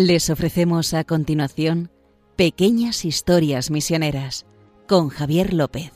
Les 0.00 0.30
ofrecemos 0.30 0.94
a 0.94 1.02
continuación 1.02 1.90
Pequeñas 2.36 3.04
Historias 3.04 3.68
Misioneras 3.72 4.46
con 4.86 5.08
Javier 5.08 5.52
López. 5.52 5.90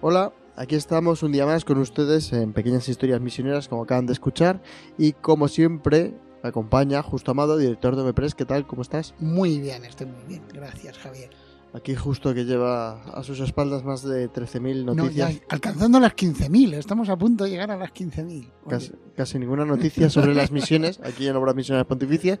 Hola, 0.00 0.32
aquí 0.56 0.74
estamos 0.74 1.22
un 1.22 1.30
día 1.30 1.46
más 1.46 1.64
con 1.64 1.78
ustedes 1.78 2.32
en 2.32 2.52
Pequeñas 2.52 2.88
Historias 2.88 3.20
Misioneras, 3.20 3.68
como 3.68 3.84
acaban 3.84 4.06
de 4.06 4.14
escuchar, 4.14 4.60
y 4.98 5.12
como 5.12 5.46
siempre 5.46 6.12
me 6.42 6.48
acompaña 6.48 7.04
Justo 7.04 7.30
Amado, 7.30 7.56
director 7.56 7.94
de 7.94 8.02
Mepres. 8.02 8.34
¿Qué 8.34 8.44
tal? 8.44 8.66
¿Cómo 8.66 8.82
estás? 8.82 9.14
Muy 9.20 9.60
bien, 9.60 9.84
estoy 9.84 10.08
muy 10.08 10.24
bien. 10.26 10.42
Gracias, 10.52 10.98
Javier. 10.98 11.30
Aquí 11.72 11.94
justo 11.94 12.34
que 12.34 12.44
lleva 12.44 13.02
a 13.04 13.22
sus 13.22 13.38
espaldas 13.38 13.84
más 13.84 14.02
de 14.02 14.28
13.000 14.28 14.84
No, 14.86 14.94
noticias. 14.94 15.34
ya 15.34 15.40
alcanzando 15.50 16.00
las 16.00 16.14
15.000. 16.16 16.74
Estamos 16.74 17.08
a 17.08 17.16
punto 17.16 17.44
de 17.44 17.50
llegar 17.50 17.70
a 17.70 17.76
las 17.76 17.90
15.000. 17.92 18.50
Casi, 18.68 18.92
casi 19.16 19.38
ninguna 19.38 19.64
noticia 19.64 20.10
sobre 20.10 20.34
las 20.34 20.50
misiones 20.50 20.98
aquí 21.04 21.28
en 21.28 21.36
Obras 21.36 21.54
Misioneras 21.54 21.86
Pontificias 21.86 22.40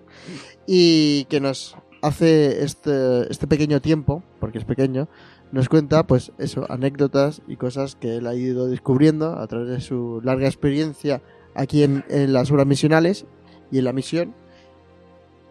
y 0.66 1.24
que 1.26 1.38
nos 1.40 1.76
hace 2.02 2.64
este, 2.64 3.30
este 3.30 3.46
pequeño 3.46 3.80
tiempo, 3.80 4.24
porque 4.40 4.58
es 4.58 4.64
pequeño, 4.64 5.08
nos 5.52 5.68
cuenta 5.68 6.06
pues 6.06 6.32
eso, 6.38 6.66
anécdotas 6.68 7.42
y 7.46 7.56
cosas 7.56 7.94
que 7.94 8.16
él 8.16 8.26
ha 8.26 8.34
ido 8.34 8.66
descubriendo 8.66 9.38
a 9.38 9.46
través 9.46 9.68
de 9.68 9.80
su 9.80 10.20
larga 10.24 10.46
experiencia 10.46 11.22
aquí 11.54 11.82
en, 11.84 12.04
en 12.08 12.32
las 12.32 12.50
obras 12.50 12.66
misionales 12.66 13.26
y 13.70 13.78
en 13.78 13.84
la 13.84 13.92
misión 13.92 14.34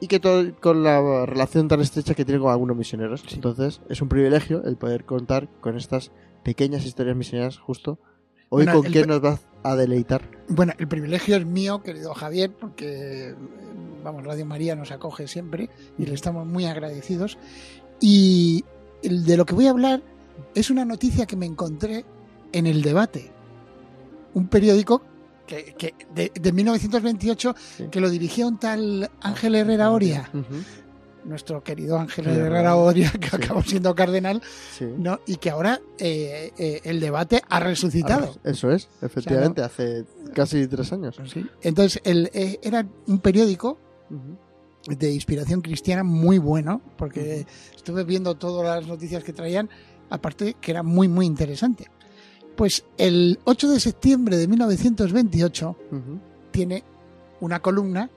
y 0.01 0.07
que 0.07 0.19
todo 0.19 0.43
con 0.61 0.83
la 0.83 1.25
relación 1.25 1.67
tan 1.67 1.81
estrecha 1.81 2.13
que 2.13 2.25
tiene 2.25 2.39
con 2.39 2.51
algunos 2.51 2.75
misioneros. 2.77 3.23
Entonces 3.33 3.81
es 3.89 4.01
un 4.01 4.09
privilegio 4.09 4.63
el 4.63 4.77
poder 4.77 5.05
contar 5.05 5.49
con 5.61 5.75
estas 5.77 6.11
pequeñas 6.43 6.85
historias 6.85 7.15
misioneras 7.15 7.57
justo. 7.57 7.99
Hoy 8.49 8.63
Bueno, 8.65 8.81
con 8.81 8.91
pe- 8.91 9.05
nos 9.05 9.23
va 9.23 9.39
a 9.63 9.75
deleitar. 9.75 10.21
Bueno, 10.47 10.73
el 10.77 10.87
privilegio 10.87 11.35
es 11.35 11.45
mío, 11.45 11.83
querido 11.83 12.13
Javier, 12.13 12.51
porque, 12.51 13.35
vamos, 14.03 14.23
Radio 14.23 14.45
María 14.45 14.75
nos 14.75 14.91
acoge 14.91 15.27
siempre 15.27 15.69
y 15.97 16.05
le 16.05 16.13
estamos 16.15 16.47
muy 16.47 16.65
agradecidos. 16.65 17.37
Y 17.99 18.63
el 19.03 19.25
de 19.25 19.37
lo 19.37 19.45
que 19.45 19.53
voy 19.53 19.67
a 19.67 19.71
hablar 19.71 20.01
es 20.55 20.69
una 20.71 20.85
noticia 20.85 21.25
que 21.25 21.35
me 21.35 21.45
encontré 21.45 22.05
en 22.53 22.65
El 22.65 22.81
Debate, 22.81 23.29
un 24.33 24.47
periódico 24.47 25.03
que, 25.49 25.73
que 25.77 25.95
de, 26.13 26.31
de 26.39 26.51
1928 26.51 27.55
Sí. 27.77 27.87
que 27.89 27.99
lo 27.99 28.09
dirigía 28.09 28.45
un 28.45 28.59
tal 28.59 29.09
Ángel 29.21 29.55
Herrera 29.55 29.89
Oria, 29.91 30.29
nuestro 31.25 31.63
querido 31.63 31.97
Ángel 31.99 32.27
Herrera 32.27 32.45
Herrera 32.45 32.75
Oria, 32.75 33.11
que 33.19 33.29
sí. 33.29 33.35
acabó 33.35 33.61
siendo 33.63 33.93
cardenal. 33.95 34.41
¿no? 34.97 35.19
y 35.25 35.37
que 35.37 35.49
ahora 35.49 35.81
eh, 35.97 36.51
eh, 36.57 36.81
el 36.83 36.99
debate 36.99 37.41
ha 37.49 37.59
resucitado. 37.59 38.35
Eso 38.43 38.71
es, 38.71 38.87
efectivamente, 39.01 39.61
hace 39.63 40.05
casi 40.33 40.67
tres 40.67 40.93
años. 40.93 41.19
Entonces, 41.61 42.01
el, 42.05 42.29
eh, 42.33 42.59
era 42.61 42.85
un 43.07 43.19
periódico 43.19 43.77
de 44.87 45.11
inspiración 45.11 45.61
cristiana 45.61 46.03
muy 46.03 46.37
bueno, 46.37 46.81
porque 46.97 47.45
estuve 47.75 48.03
viendo 48.03 48.35
todas 48.35 48.65
las 48.79 48.87
noticias 48.87 49.23
que 49.23 49.33
traían, 49.33 49.69
aparte 50.09 50.55
que 50.61 50.71
era 50.71 50.83
muy, 50.83 51.07
muy 51.07 51.25
interesante. 51.25 51.87
Pues 52.59 52.83
el 52.97 53.39
8 53.45 53.69
de 53.69 53.79
septiembre 53.79 54.35
de 54.35 54.45
1928 54.49 55.77
Ujú. 55.91 56.19
tiene 56.51 56.83
una 57.39 57.61
columna 57.61 58.09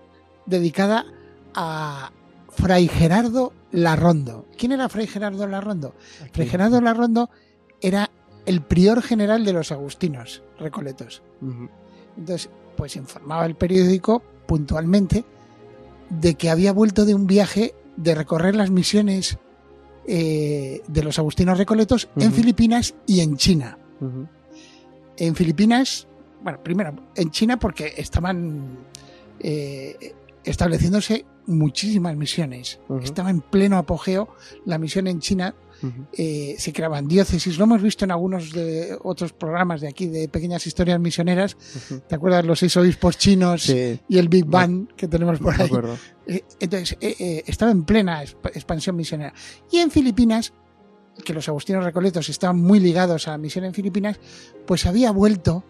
dedicada 0.47 1.07
a 1.55 2.11
Fray 2.49 2.89
Gerardo 2.89 3.53
Larrondo. 3.71 4.47
¿Quién 4.59 4.73
era 4.73 4.89
Fray 4.89 5.07
Gerardo 5.07 5.47
Larrondo? 5.47 5.95
Fray 6.33 6.49
Gerardo 6.49 6.81
Larrondo 6.81 7.31
era 7.81 8.11
el 8.45 8.63
prior 8.63 9.01
general 9.01 9.45
de 9.45 9.53
los 9.53 9.71
agustinos 9.71 10.43
recoletos. 10.59 11.23
Entonces, 12.19 12.51
pues 12.77 12.97
informaba 12.97 13.47
el 13.47 13.55
periódico 13.55 14.25
puntualmente 14.49 15.25
de 16.11 16.35
que 16.35 16.51
había 16.51 16.73
vuelto 16.73 17.05
de 17.05 17.15
un 17.15 17.29
viaje 17.29 17.77
de 17.97 18.17
recorrer 18.17 18.57
las 18.57 18.71
misiones 18.73 19.39
eh, 20.09 20.83
de 20.89 21.05
los 21.05 21.21
agustinos 21.21 21.59
recoletos 21.59 22.09
en. 22.17 22.33
Filipinas 22.33 22.97
y 23.07 23.21
en 23.21 23.37
China. 23.37 23.79
En 25.17 25.35
Filipinas, 25.37 26.07
bueno, 26.43 26.63
primero 26.63 26.95
en 27.15 27.31
China 27.31 27.59
porque 27.59 27.95
estaban 27.97 28.79
eh, 29.41 30.15
estableciéndose 30.45 31.25
muchísimas 31.47 32.17
misiones. 32.17 32.81
Estaba 33.03 33.31
en 33.31 33.41
pleno 33.41 33.77
apogeo 33.79 34.29
la 34.65 34.79
misión 34.79 35.07
en 35.07 35.21
China 35.21 35.55
eh, 36.17 36.55
se 36.59 36.73
creaban 36.73 37.09
diócesis. 37.09 37.59
Lo 37.59 37.65
hemos 37.65 37.83
visto 37.83 38.05
en 38.05 38.13
algunos 38.13 38.53
de 38.53 38.97
otros 39.03 39.33
programas 39.33 39.81
de 39.81 39.89
aquí 39.89 40.07
de 40.07 40.29
pequeñas 40.29 40.65
historias 40.65 41.01
misioneras. 41.01 41.57
¿Te 42.09 42.15
acuerdas 42.15 42.45
los 42.45 42.61
seis 42.61 42.77
obispos 42.77 43.19
chinos 43.19 43.63
Sí, 43.65 43.99
y 44.09 44.19
el 44.19 44.29
Big 44.29 44.45
Bang 44.45 44.87
que 44.97 45.09
tenemos 45.09 45.41
por 45.41 45.55
ahí? 45.61 45.67
acuerdo. 45.67 45.97
Eh, 46.29 46.45
Entonces, 46.61 46.97
eh, 47.01 47.43
estaba 47.49 47.73
en 47.73 47.83
plena 47.83 48.23
exp- 48.23 48.51
expansión 48.55 48.95
misionera. 48.95 49.35
Y 49.73 49.79
en 49.79 49.91
Filipinas, 49.91 50.53
que 51.25 51.35
los 51.35 51.49
agustinos 51.49 51.85
recoletos 51.85 52.29
estaban 52.29 52.59
muy 52.59 52.81
ligados 52.81 53.29
a 53.29 53.33
la 53.33 53.39
misión 53.39 53.65
en 53.65 53.75
Filipinas, 53.75 54.19
pues 54.67 54.87
había 54.87 55.11
vuelto 55.13 55.65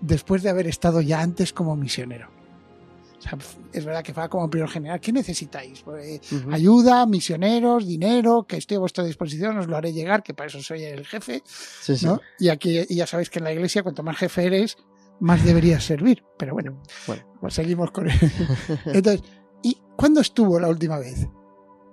después 0.00 0.42
de 0.42 0.50
haber 0.50 0.66
estado 0.66 1.00
ya 1.00 1.20
antes 1.20 1.52
como 1.52 1.76
misionero. 1.76 2.28
O 3.18 3.22
sea, 3.22 3.38
es 3.72 3.84
verdad 3.86 4.02
que 4.02 4.12
fue 4.12 4.28
como 4.28 4.50
prior 4.50 4.68
general. 4.68 5.00
¿Qué 5.00 5.10
necesitáis? 5.12 5.80
Pues, 5.82 6.04
eh, 6.04 6.20
ayuda, 6.52 7.06
misioneros, 7.06 7.86
dinero, 7.86 8.44
que 8.46 8.58
estoy 8.58 8.76
a 8.76 8.80
vuestra 8.80 9.02
disposición, 9.04 9.56
os 9.56 9.66
lo 9.66 9.76
haré 9.78 9.92
llegar, 9.94 10.22
que 10.22 10.34
para 10.34 10.48
eso 10.48 10.60
soy 10.62 10.82
el 10.84 11.06
jefe, 11.06 11.42
Sí, 11.46 11.96
sí. 11.96 12.04
¿no? 12.04 12.20
Y 12.38 12.50
aquí 12.50 12.80
y 12.86 12.96
ya 12.96 13.06
sabéis 13.06 13.30
que 13.30 13.38
en 13.38 13.44
la 13.44 13.52
iglesia 13.52 13.82
cuanto 13.82 14.02
más 14.02 14.18
jefe 14.18 14.44
eres, 14.44 14.76
más 15.20 15.42
deberías 15.42 15.84
servir. 15.84 16.22
Pero 16.38 16.52
bueno, 16.52 16.82
Bueno. 17.06 17.22
pues 17.40 17.54
seguimos 17.54 17.92
con 17.92 18.10
él. 18.10 18.18
Entonces, 18.86 19.22
¿y 19.62 19.78
cuándo 19.96 20.20
estuvo 20.20 20.60
la 20.60 20.68
última 20.68 20.98
vez? 20.98 21.26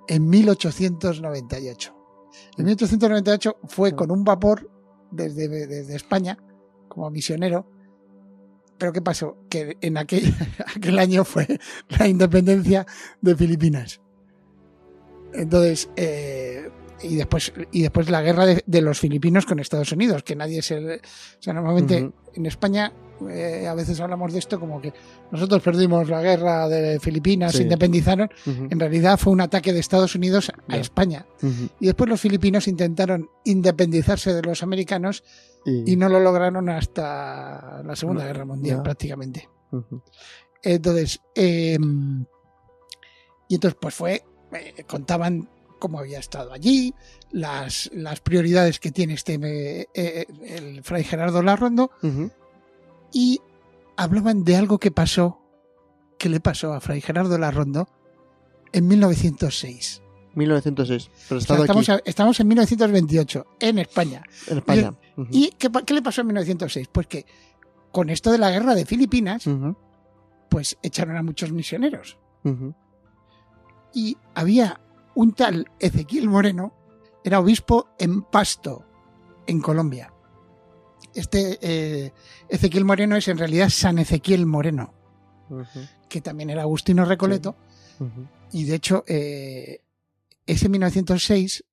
En 0.09 0.27
1898. 0.27 1.95
En 2.57 2.65
1898 2.65 3.57
fue 3.65 3.95
con 3.95 4.11
un 4.11 4.23
vapor 4.23 4.69
desde, 5.11 5.47
desde 5.67 5.95
España 5.95 6.37
como 6.87 7.09
misionero. 7.09 7.67
Pero 8.77 8.93
¿qué 8.93 9.01
pasó? 9.01 9.37
Que 9.49 9.77
en 9.81 9.97
aquel, 9.97 10.33
aquel 10.75 10.99
año 10.99 11.23
fue 11.23 11.47
la 11.89 12.07
independencia 12.07 12.85
de 13.21 13.35
Filipinas. 13.35 14.01
Entonces, 15.33 15.89
eh, 15.95 16.69
y 17.03 17.15
después 17.15 17.53
y 17.71 17.81
después 17.83 18.09
la 18.09 18.21
guerra 18.21 18.45
de, 18.45 18.63
de 18.65 18.81
los 18.81 18.99
filipinos 18.99 19.45
con 19.45 19.59
Estados 19.59 19.91
Unidos, 19.91 20.23
que 20.23 20.35
nadie 20.35 20.61
se... 20.61 20.77
O 20.77 20.99
sea, 21.39 21.53
normalmente 21.53 22.11
en 22.33 22.45
España 22.45 22.91
eh, 23.29 23.67
a 23.67 23.73
veces 23.73 23.99
hablamos 23.99 24.33
de 24.33 24.39
esto 24.39 24.59
como 24.59 24.81
que 24.81 24.93
nosotros 25.31 25.61
perdimos 25.61 26.09
la 26.09 26.21
guerra 26.21 26.67
de 26.67 26.99
Filipinas, 26.99 27.51
Sí. 27.51 27.57
se 27.59 27.63
independizaron. 27.63 28.29
En 28.45 28.79
realidad 28.79 29.17
fue 29.19 29.33
un 29.33 29.41
ataque 29.41 29.73
de 29.73 29.79
Estados 29.79 30.15
Unidos 30.15 30.51
a. 30.67 30.77
España. 30.77 31.25
Y 31.79 31.85
después 31.87 32.09
los 32.09 32.19
filipinos 32.21 32.67
intentaron 32.67 33.29
independizarse 33.45 34.33
de 34.33 34.41
los 34.41 34.63
americanos 34.63 35.23
Y- 35.65 35.91
y 35.93 35.95
no 35.95 36.09
lo 36.09 36.19
lograron 36.19 36.69
hasta 36.69 37.81
la 37.85 37.95
Segunda 37.95 38.23
No, 38.23 38.27
Guerra 38.27 38.45
Mundial 38.45 38.81
prácticamente. 38.81 39.47
Entonces, 40.63 41.19
eh, 41.35 41.77
y 43.47 43.55
entonces 43.55 43.77
pues 43.79 43.93
fue, 43.93 44.23
eh, 44.53 44.83
contaban 44.87 45.49
cómo 45.79 45.99
había 45.99 46.19
estado 46.19 46.53
allí, 46.53 46.93
las, 47.31 47.89
las 47.93 48.19
prioridades 48.21 48.79
que 48.79 48.91
tiene 48.91 49.13
este 49.15 49.39
eh, 49.93 50.25
el 50.47 50.83
fray 50.83 51.03
Gerardo 51.03 51.41
Larrondo. 51.41 51.91
Y 53.11 53.39
hablaban 53.97 54.43
de 54.43 54.55
algo 54.55 54.77
que 54.79 54.91
pasó, 54.91 55.39
que 56.17 56.29
le 56.29 56.39
pasó 56.39 56.73
a 56.73 56.79
fray 56.81 57.01
Gerardo 57.01 57.37
Larrondo 57.37 57.87
en 58.73 58.87
1906. 58.87 60.01
1906. 60.33 61.09
Pero 61.27 61.39
O 61.39 61.41
sea, 61.41 61.55
estado 61.55 61.63
estamos, 61.63 61.89
aquí, 61.89 62.01
a- 62.05 62.09
estamos 62.09 62.39
en 62.39 62.47
1928, 62.47 63.45
en 63.59 63.79
España. 63.79 64.23
en 64.47 64.57
España. 64.59 64.93
¿Y 65.29 65.49
qué, 65.57 65.69
le 65.93 66.01
pasó 66.01 66.21
en 66.21 66.27
1906? 66.27 66.87
Pues 66.91 67.07
que 67.07 67.25
con 67.91 68.09
esto 68.09 68.31
de 68.31 68.37
la 68.37 68.49
guerra 68.51 68.73
de 68.75 68.85
Filipinas, 68.85 69.45
pues 70.49 70.77
echaron 70.81 71.17
a 71.17 71.23
muchos 71.23 71.51
misioneros. 71.51 72.17
Y 73.93 74.17
había 74.35 74.79
un 75.15 75.33
tal 75.33 75.69
Ezequiel 75.79 76.29
Moreno, 76.29 76.73
era 77.23 77.39
obispo 77.39 77.89
en 77.99 78.21
Pasto, 78.21 78.85
en 79.47 79.59
Colombia. 79.59 80.13
Este 81.13 81.59
eh, 81.61 82.13
Ezequiel 82.49 82.85
Moreno 82.85 83.15
es 83.15 83.27
en 83.27 83.37
realidad 83.37 83.69
San 83.69 83.99
Ezequiel 83.99 84.45
Moreno, 84.45 84.93
que 86.07 86.21
también 86.21 86.49
era 86.49 86.61
Agustino 86.61 87.05
Recoleto, 87.05 87.55
y 88.51 88.65
de 88.65 88.75
hecho, 88.75 89.03
eh, 89.07 89.81
ese 90.45 90.69
1906, 90.69 91.63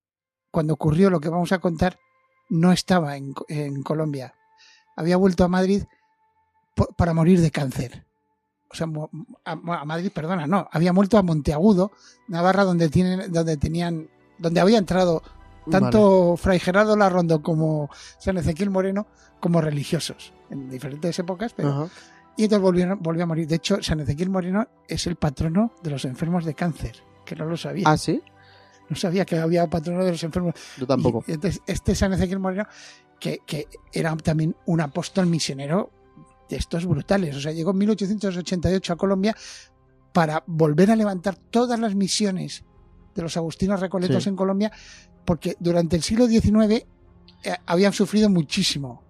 cuando 0.50 0.75
ocurrió 0.75 1.11
lo 1.11 1.20
que 1.20 1.29
vamos 1.29 1.52
a 1.52 1.58
contar, 1.58 1.99
no 2.50 2.73
estaba 2.73 3.17
en, 3.17 3.35
en 3.49 3.82
Colombia. 3.82 4.35
Había 4.96 5.17
vuelto 5.17 5.44
a 5.44 5.49
Madrid 5.49 5.84
para 6.96 7.14
morir 7.14 7.41
de 7.41 7.50
cáncer. 7.50 8.05
O 8.70 8.75
sea, 8.75 8.87
a, 9.44 9.52
a 9.52 9.84
Madrid, 9.84 10.11
perdona, 10.14 10.46
no, 10.46 10.69
había 10.70 10.93
vuelto 10.93 11.17
a 11.17 11.23
Monteagudo, 11.23 11.93
Navarra, 12.26 12.64
donde 12.64 12.91
tienen, 12.91 13.32
donde 13.32 13.56
tenían, 13.56 14.11
donde 14.38 14.61
había 14.61 14.79
entrado 14.79 15.23
tanto 15.70 16.37
Fray 16.37 16.59
Gerardo 16.59 16.97
Larrondo 16.97 17.43
como 17.43 17.91
San 18.19 18.37
Ezequiel 18.38 18.70
Moreno 18.70 19.06
como 19.41 19.61
religiosos 19.61 20.32
en 20.50 20.69
diferentes 20.70 21.19
épocas, 21.19 21.53
pero 21.55 21.69
Ajá. 21.70 21.88
y 22.37 22.44
entonces 22.44 22.62
volvieron, 22.62 22.99
volvió 23.03 23.25
a 23.25 23.26
morir. 23.26 23.47
De 23.47 23.56
hecho, 23.56 23.82
San 23.82 24.00
Ezequiel 24.00 24.31
Moreno 24.31 24.67
es 24.88 25.06
el 25.06 25.17
patrono 25.17 25.73
de 25.82 25.91
los 25.91 26.05
enfermos 26.05 26.44
de 26.44 26.55
cáncer, 26.55 26.97
que 27.25 27.37
no 27.37 27.44
lo 27.44 27.56
sabía. 27.56 27.85
Ah, 27.87 27.97
sí. 27.97 28.20
No 28.88 28.97
sabía 28.97 29.25
que 29.26 29.38
había 29.38 29.67
patrono 29.69 30.05
de 30.05 30.12
los 30.12 30.23
enfermos. 30.25 30.55
Yo 30.79 30.87
tampoco. 30.87 31.23
Y 31.26 31.32
entonces, 31.32 31.61
este 31.67 31.94
San 31.94 32.12
Ezequiel 32.15 32.38
Moreno, 32.38 32.67
que, 33.20 33.41
que 33.44 33.67
era 33.93 34.17
también 34.17 34.56
un 34.67 34.81
apóstol 34.81 35.26
misionero 35.26 35.91
de 36.49 36.56
estos 36.56 36.87
brutales. 36.87 37.37
O 37.37 37.41
sea, 37.41 37.53
llegó 37.53 37.73
en 37.73 37.79
1888 37.79 38.93
a 38.93 38.97
Colombia 38.97 39.37
para 40.12 40.43
volver 40.47 40.91
a 40.91 40.97
levantar 40.97 41.37
todas 41.37 41.79
las 41.79 41.94
misiones 41.94 42.65
de 43.15 43.23
los 43.23 43.37
agustinos 43.37 43.81
recoletos 43.81 44.23
Sí. 44.23 44.29
en 44.31 44.37
Colombia, 44.37 44.73
porque 45.28 45.56
durante 45.60 45.94
el 45.94 46.02
siglo 46.02 46.26
XIX 46.26 46.54
eh, 46.72 46.86
habían 47.66 47.92
sufrido 47.92 48.30
muchísimo. 48.30 49.02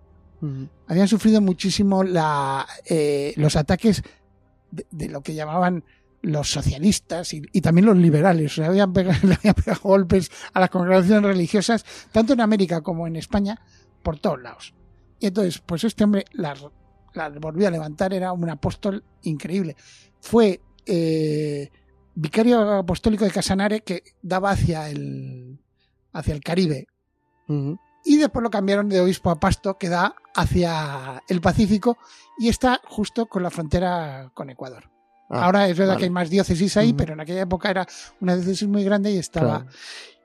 Habían 0.89 1.07
sufrido 1.07 1.41
muchísimo 1.41 2.03
la, 2.03 2.67
eh, 2.87 3.35
los 3.37 3.55
ataques 3.55 4.03
de, 4.73 4.85
de 4.91 5.09
lo 5.11 5.21
que 5.21 5.37
llamaban 5.37 5.85
los 6.23 6.51
socialistas 6.51 7.33
y, 7.35 7.43
y 7.53 7.61
también 7.61 7.87
los 7.87 7.97
liberales. 7.97 8.51
O 8.51 8.55
sea, 8.57 8.67
habían 8.67 8.93
pegado, 8.93 9.17
le 9.29 9.35
habían 9.35 9.55
pegado 9.55 9.81
golpes 9.81 10.29
a 10.53 10.59
las 10.59 10.71
congregaciones 10.71 11.23
religiosas, 11.23 11.85
tanto 12.11 12.33
en 12.33 12.41
América 12.41 12.81
como 12.81 13.07
en 13.07 13.15
España, 13.15 13.61
por 14.03 14.19
todos 14.19 14.43
lados. 14.43 14.75
Y 15.21 15.27
entonces, 15.27 15.63
pues 15.65 15.85
este 15.85 16.03
hombre 16.03 16.25
las, 16.33 16.67
las 17.15 17.39
volvió 17.39 17.69
a 17.69 17.71
levantar, 17.71 18.13
era 18.13 18.33
un 18.33 18.51
apóstol 18.51 19.05
increíble. 19.23 19.77
Fue 20.21 20.61
eh, 20.85 21.71
vicario 22.17 22.61
apostólico 22.79 23.25
de 23.25 23.31
Casanare 23.31 23.83
que 23.83 24.03
daba 24.21 24.51
hacia 24.51 24.91
el, 24.91 25.61
hacia 26.19 26.35
el 26.35 26.41
Caribe. 26.43 26.87
Y 28.05 28.17
después 28.17 28.43
lo 28.43 28.51
cambiaron 28.51 28.89
de 28.89 29.01
obispo 29.01 29.31
a 29.31 29.41
pasto, 29.41 29.79
que 29.79 29.89
da 29.89 30.15
hacia 30.35 31.23
el 31.29 31.41
Pacífico 31.41 31.99
y 32.39 32.49
está 32.49 32.81
justo 32.85 33.27
con 33.27 33.43
la 33.43 33.51
frontera 33.51 34.31
con 34.35 34.51
Ecuador. 34.51 34.91
Ah, 35.31 35.45
Ahora 35.45 35.69
es 35.69 35.77
verdad 35.77 35.95
vale. 35.95 35.99
que 36.01 36.05
hay 36.05 36.11
más 36.11 36.31
diócesis 36.31 36.77
ahí, 36.77 36.93
pero 36.95 37.13
en 37.13 37.21
aquella 37.21 37.43
época 37.43 37.71
era 37.71 37.87
una 38.21 38.35
diócesis 38.35 38.67
muy 38.69 38.83
grande 38.85 39.11
y 39.13 39.19
estaba. 39.19 39.61
Claro. 39.63 39.77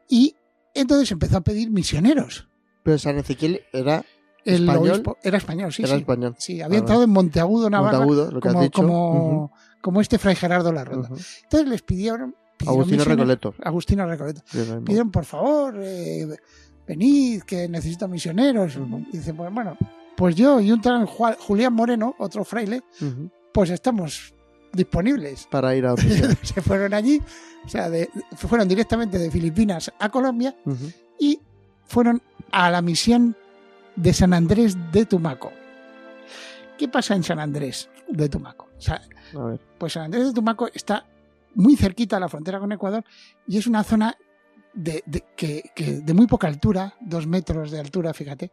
Y 0.10 0.36
entonces 0.74 1.12
empezó 1.12 1.38
a 1.38 1.42
pedir 1.42 1.72
misioneros. 1.72 2.48
Pero 2.84 2.98
San 2.98 3.18
Ezequiel 3.18 3.62
era, 3.74 4.06
El 4.46 4.64
¿Español? 4.68 4.90
obispo 4.92 5.18
era 5.24 5.38
español, 5.38 5.74
sí, 5.74 5.84
era 5.84 5.94
sí. 5.94 6.00
español. 6.00 6.36
Sí, 6.38 6.54
había 6.56 6.68
Vale. 6.68 6.78
entrado 6.80 7.04
en 7.04 7.10
Monteagudo, 7.10 7.70
Navarra, 7.70 8.00
Monteagudo, 8.00 8.32
lo 8.32 8.40
que 8.42 8.48
has 8.50 8.54
como, 8.54 8.64
dicho. 8.64 8.82
como, 8.82 9.54
como 9.82 10.02
este 10.02 10.18
Fray 10.18 10.36
Gerardo. 10.36 10.70
Ujú. 10.72 11.16
Entonces 11.44 11.68
les 11.70 11.82
pidieron. 11.82 12.36
Agustino 12.68 13.04
Recoleto. 13.04 13.54
Agustino 13.64 14.06
Recoleto. 14.08 14.42
Pidieron, 14.86 15.12
por 15.12 15.26
favor, 15.26 15.76
eh, 15.80 16.28
venid, 16.88 17.42
que 17.44 17.68
necesito 17.68 18.08
misioneros. 18.08 18.78
Y 19.12 19.18
dice, 19.18 19.34
pues 19.34 19.54
bueno, 19.54 19.78
pues 20.16 20.36
yo 20.36 20.60
y 20.60 20.72
un 20.72 20.82
tal 20.82 21.06
Julián 21.06 21.74
Moreno, 21.74 22.16
otro 22.20 22.44
fraile, 22.44 22.82
pues 23.54 23.70
estamos 23.70 24.34
disponibles. 24.72 25.48
Para 25.52 25.76
ir 25.76 25.86
a. 25.86 25.96
Se 25.98 26.62
fueron 26.62 26.94
allí, 26.94 27.22
o 27.66 27.70
sea, 27.70 27.90
de- 27.90 28.10
fueron 28.36 28.68
directamente 28.68 29.18
de 29.18 29.30
Filipinas 29.32 29.92
a 30.00 30.10
Colombia 30.10 30.56
y 31.20 31.40
fueron 31.86 32.22
a 32.52 32.70
la 32.70 32.82
misión 32.82 33.36
de 33.96 34.14
San 34.14 34.34
Andrés 34.34 34.76
de 34.92 35.06
Tumaco. 35.06 35.52
¿Qué 36.78 36.88
pasa 36.88 37.16
en 37.16 37.24
San 37.24 37.40
Andrés 37.40 37.90
de 38.10 38.28
Tumaco? 38.30 38.68
O 38.78 38.82
sea, 38.82 39.02
pues 39.78 39.94
San 39.94 40.04
Andrés 40.04 40.28
de 40.28 40.34
Tumaco 40.34 40.68
está 40.74 41.06
muy 41.56 41.76
cerquita 41.76 42.18
a 42.18 42.20
la 42.20 42.30
frontera 42.30 42.60
con 42.60 42.72
Ecuador 42.72 43.04
y 43.48 43.58
es 43.58 43.68
una 43.68 43.84
zona 43.84 44.16
de, 44.74 45.04
de- 45.06 45.24
que, 45.36 45.64
que 45.76 46.02
de 46.02 46.14
muy 46.14 46.28
poca 46.28 46.48
altura, 46.48 46.96
dos 47.02 47.28
metros 47.28 47.70
de 47.72 47.80
altura, 47.80 48.14
fíjate, 48.14 48.52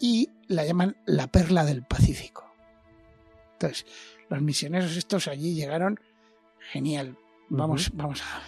y 0.00 0.28
la 0.48 0.64
llaman 0.64 0.96
la 1.06 1.26
perla 1.28 1.64
del 1.64 1.82
Pacífico. 1.84 2.44
Entonces, 3.54 3.86
los 4.28 4.42
misioneros 4.42 4.96
estos 4.96 5.28
allí 5.28 5.54
llegaron, 5.54 6.00
genial, 6.72 7.16
vamos, 7.48 7.90
vamos 7.94 8.22
a... 8.22 8.42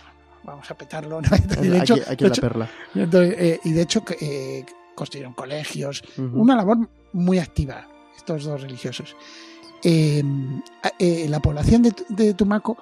Vamos 0.47 0.71
a 0.71 0.77
petarlo. 0.77 1.23
de 1.23 1.79
hecho- 1.79 1.95
aquí 1.95 2.03
aquí 2.07 2.25
de 2.25 2.29
la 2.31 2.37
perla. 2.37 2.71
entonces, 2.95 3.35
eh, 3.39 3.61
y 3.65 3.73
de 3.73 3.81
hecho 3.81 4.05
eh, 4.21 4.67
construyeron 4.95 5.33
colegios, 5.33 6.03
una 6.19 6.55
labor 6.55 6.87
muy 7.15 7.39
activa, 7.39 7.89
estos 8.15 8.45
dos 8.45 8.61
religiosos. 8.61 9.17
Eh, 9.83 10.23
a- 10.83 10.93
eh, 10.99 11.27
la 11.31 11.41
población 11.41 11.81
de 11.81 12.35
Tumaco, 12.35 12.77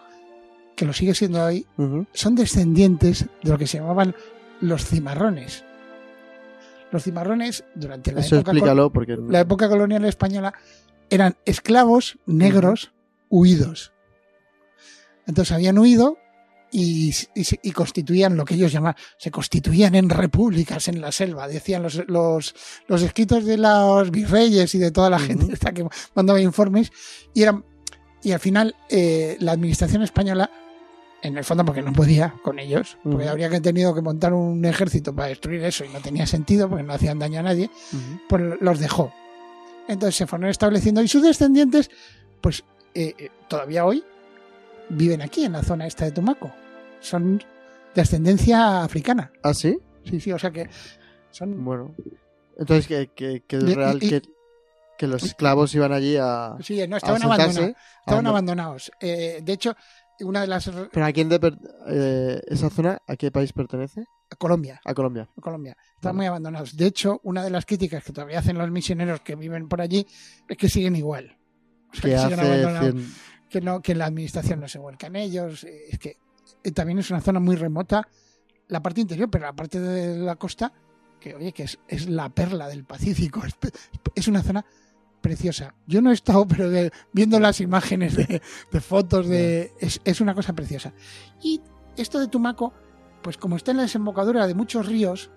que 0.83 0.87
lo 0.87 0.93
sigue 0.93 1.15
siendo 1.15 1.45
hoy, 1.45 1.65
son 2.13 2.35
descendientes 2.35 3.27
de 3.41 3.51
lo 3.51 3.57
que 3.57 3.69
se 3.69 3.79
llamaban 3.79 4.17
los 4.61 4.85
cimarrones. 4.85 5.65
Los 6.91 7.05
cimarrones, 7.05 7.63
durante 7.77 8.11
la, 8.11 8.19
Eso 8.21 8.35
época, 8.35 8.51
explícalo 8.51 8.93
porque 8.93 9.17
la 9.17 9.39
época 9.39 9.69
colonial 9.69 10.05
española, 10.05 10.53
eran 11.09 11.37
esclavos 11.45 12.19
negros 12.27 12.93
huidos. 13.31 13.93
Entonces 15.25 15.53
habían 15.53 15.79
huido 15.79 16.19
y, 16.73 17.15
y 17.37 17.45
se- 17.45 17.61
y 17.63 17.71
constituían 17.71 18.37
lo 18.37 18.45
que 18.45 18.55
ellos 18.55 18.73
llaman, 18.73 18.97
se 19.19 19.31
constituían 19.31 19.95
en 19.95 20.11
repúblicas 20.11 20.89
en 20.89 21.01
la 21.01 21.13
selva, 21.13 21.47
decían 21.47 21.85
los, 21.85 22.03
los, 22.09 22.57
los 22.89 23.03
escritos 23.03 23.45
de 23.45 23.57
los 23.57 24.11
virreyes 24.11 24.75
y 24.75 24.79
de 24.79 24.91
toda 24.91 25.11
la 25.11 25.21
gente 25.21 25.55
que 25.73 25.87
mandaba 26.17 26.41
informes, 26.41 26.91
y 27.35 27.43
eran 27.45 27.65
y 28.25 28.33
al 28.33 28.41
final 28.41 28.75
eh, 28.89 29.37
la 29.41 29.53
administración 29.53 30.03
española, 30.03 30.51
en 31.23 31.39
el 31.39 31.45
fondo 31.45 31.65
porque 31.65 31.83
no 31.83 31.93
podía 31.93 32.35
con 32.43 32.59
ellos, 32.59 32.99
porque 33.03 33.29
habría 33.29 33.49
que 33.49 33.61
tenido 33.61 33.95
que 33.95 34.03
montar 34.03 34.33
un 34.33 34.65
ejército 34.65 35.15
para 35.15 35.29
destruir 35.29 35.63
eso 35.65 35.85
y 35.85 35.89
no 35.89 36.01
tenía 36.01 36.27
sentido 36.27 36.69
porque 36.69 36.83
no 36.83 36.93
hacían 36.93 37.19
daño 37.19 37.41
a 37.41 37.43
nadie, 37.45 37.71
pues 38.29 38.43
los 38.61 38.79
dejó. 38.81 39.13
Entonces 39.89 40.17
se 40.17 40.27
fueron 40.27 40.49
estableciendo 40.49 41.03
y 41.03 41.09
sus 41.09 41.23
descendientes, 41.23 41.91
pues 42.41 42.65
eh, 42.95 43.15
eh, 43.19 43.31
todavía 43.49 43.85
hoy 43.85 44.05
viven 44.89 45.23
aquí 45.23 45.45
en 45.45 45.53
la 45.53 45.63
zona 45.63 45.87
esta 45.87 46.05
de 46.05 46.13
Tumaco. 46.13 46.51
Son 47.01 47.43
de 47.95 48.01
ascendencia 48.01 48.83
africana. 48.85 49.33
¿Ah, 49.43 49.55
sí? 49.55 49.79
Sí, 50.05 50.21
sí, 50.21 50.33
o 50.33 50.39
sea 50.39 50.51
que 50.51 50.69
son... 51.31 51.65
Bueno. 51.65 51.95
Entonces, 52.59 52.87
que, 52.87 53.09
que, 53.15 53.43
que 53.47 53.57
es 53.57 53.75
real 53.75 53.99
y- 54.03 54.09
que, 54.09 54.23
que 54.99 55.07
los 55.07 55.23
esclavos 55.25 55.75
iban 55.75 55.93
allí 55.93 56.17
a, 56.21 56.57
Sí, 56.63 56.87
no, 56.89 56.97
estaban 56.97 57.23
abandonados. 57.23 57.75
Estaban 58.01 58.27
abandonados. 58.27 58.93
Eh, 59.01 59.41
de 59.43 59.53
hecho, 59.53 59.75
una 60.23 60.41
de 60.43 60.47
las... 60.47 60.71
Pero 60.93 61.07
¿a 61.07 61.13
quién 61.13 61.29
de 61.29 61.39
per- 61.41 61.59
eh, 61.89 62.41
esa 62.47 62.71
zona, 62.71 62.99
a 63.07 63.17
qué 63.17 63.31
país 63.31 63.53
pertenece? 63.53 64.05
Colombia. 64.39 64.81
A 64.85 64.95
Colombia. 64.95 65.29
Colombia. 65.41 65.77
Están 65.95 66.17
muy 66.17 66.27
abandonados. 66.27 66.77
De 66.77 66.87
hecho, 66.87 67.21
una 67.25 67.43
de 67.45 67.51
las 67.51 67.67
críticas 67.67 68.03
que 68.03 68.13
todavía 68.13 68.39
hacen 68.39 68.57
los 68.57 68.71
misioneros 68.71 69.21
que 69.21 69.37
viven 69.37 69.69
por 69.69 69.81
allí 69.81 70.07
es 70.49 70.57
que 70.57 70.69
siguen 70.69 70.97
igual. 70.97 71.37
O 71.93 71.95
sea, 71.97 72.03
Que 72.03 72.17
hace 72.17 72.35
abandonados. 72.35 72.95
100... 72.95 73.15
que 73.51 73.61
no 73.61 73.83
que 73.83 73.95
la 73.95 74.07
administración 74.07 74.61
no 74.61 74.69
se 74.69 74.79
vuelca 74.79 75.09
en 75.09 75.17
ellos 75.17 75.65
es 75.65 75.99
que 75.99 76.17
eh, 76.65 76.73
también 76.73 76.99
es 76.99 77.11
una 77.11 77.21
zona 77.21 77.39
muy 77.39 77.55
remota 77.57 78.09
la 78.69 78.81
parte 78.83 79.03
interior 79.03 79.29
pero 79.31 79.45
la 79.45 79.53
parte 79.53 79.79
de 79.79 80.17
la 80.17 80.37
costa 80.37 80.73
que 81.21 81.35
oye 81.35 81.53
que 81.53 81.65
es, 81.65 81.79
es 81.87 82.09
la 82.09 82.31
perla 82.31 82.67
del 82.69 82.85
Pacífico 82.87 83.43
es 84.15 84.27
una 84.27 84.43
zona 84.43 84.65
preciosa 85.23 85.75
yo 85.87 86.03
no 86.03 86.11
he 86.11 86.15
estado 86.15 86.47
pero 86.47 86.69
de- 86.69 86.93
viendo 87.13 87.41
las 87.41 87.61
imágenes 87.61 88.15
de, 88.17 88.43
de 88.71 88.81
fotos 88.81 89.27
de 89.29 89.73
es, 89.81 90.01
es 90.05 90.21
una 90.21 90.35
cosa 90.35 90.53
preciosa 90.53 90.93
y 91.43 91.61
esto 91.97 92.19
de 92.21 92.29
Tumaco 92.29 92.73
pues 93.23 93.39
como 93.39 93.57
está 93.57 93.71
en 93.71 93.79
la 93.79 93.85
desembocadura 93.85 94.47
de 94.47 94.55
muchos 94.55 94.87
ríos 94.87 95.31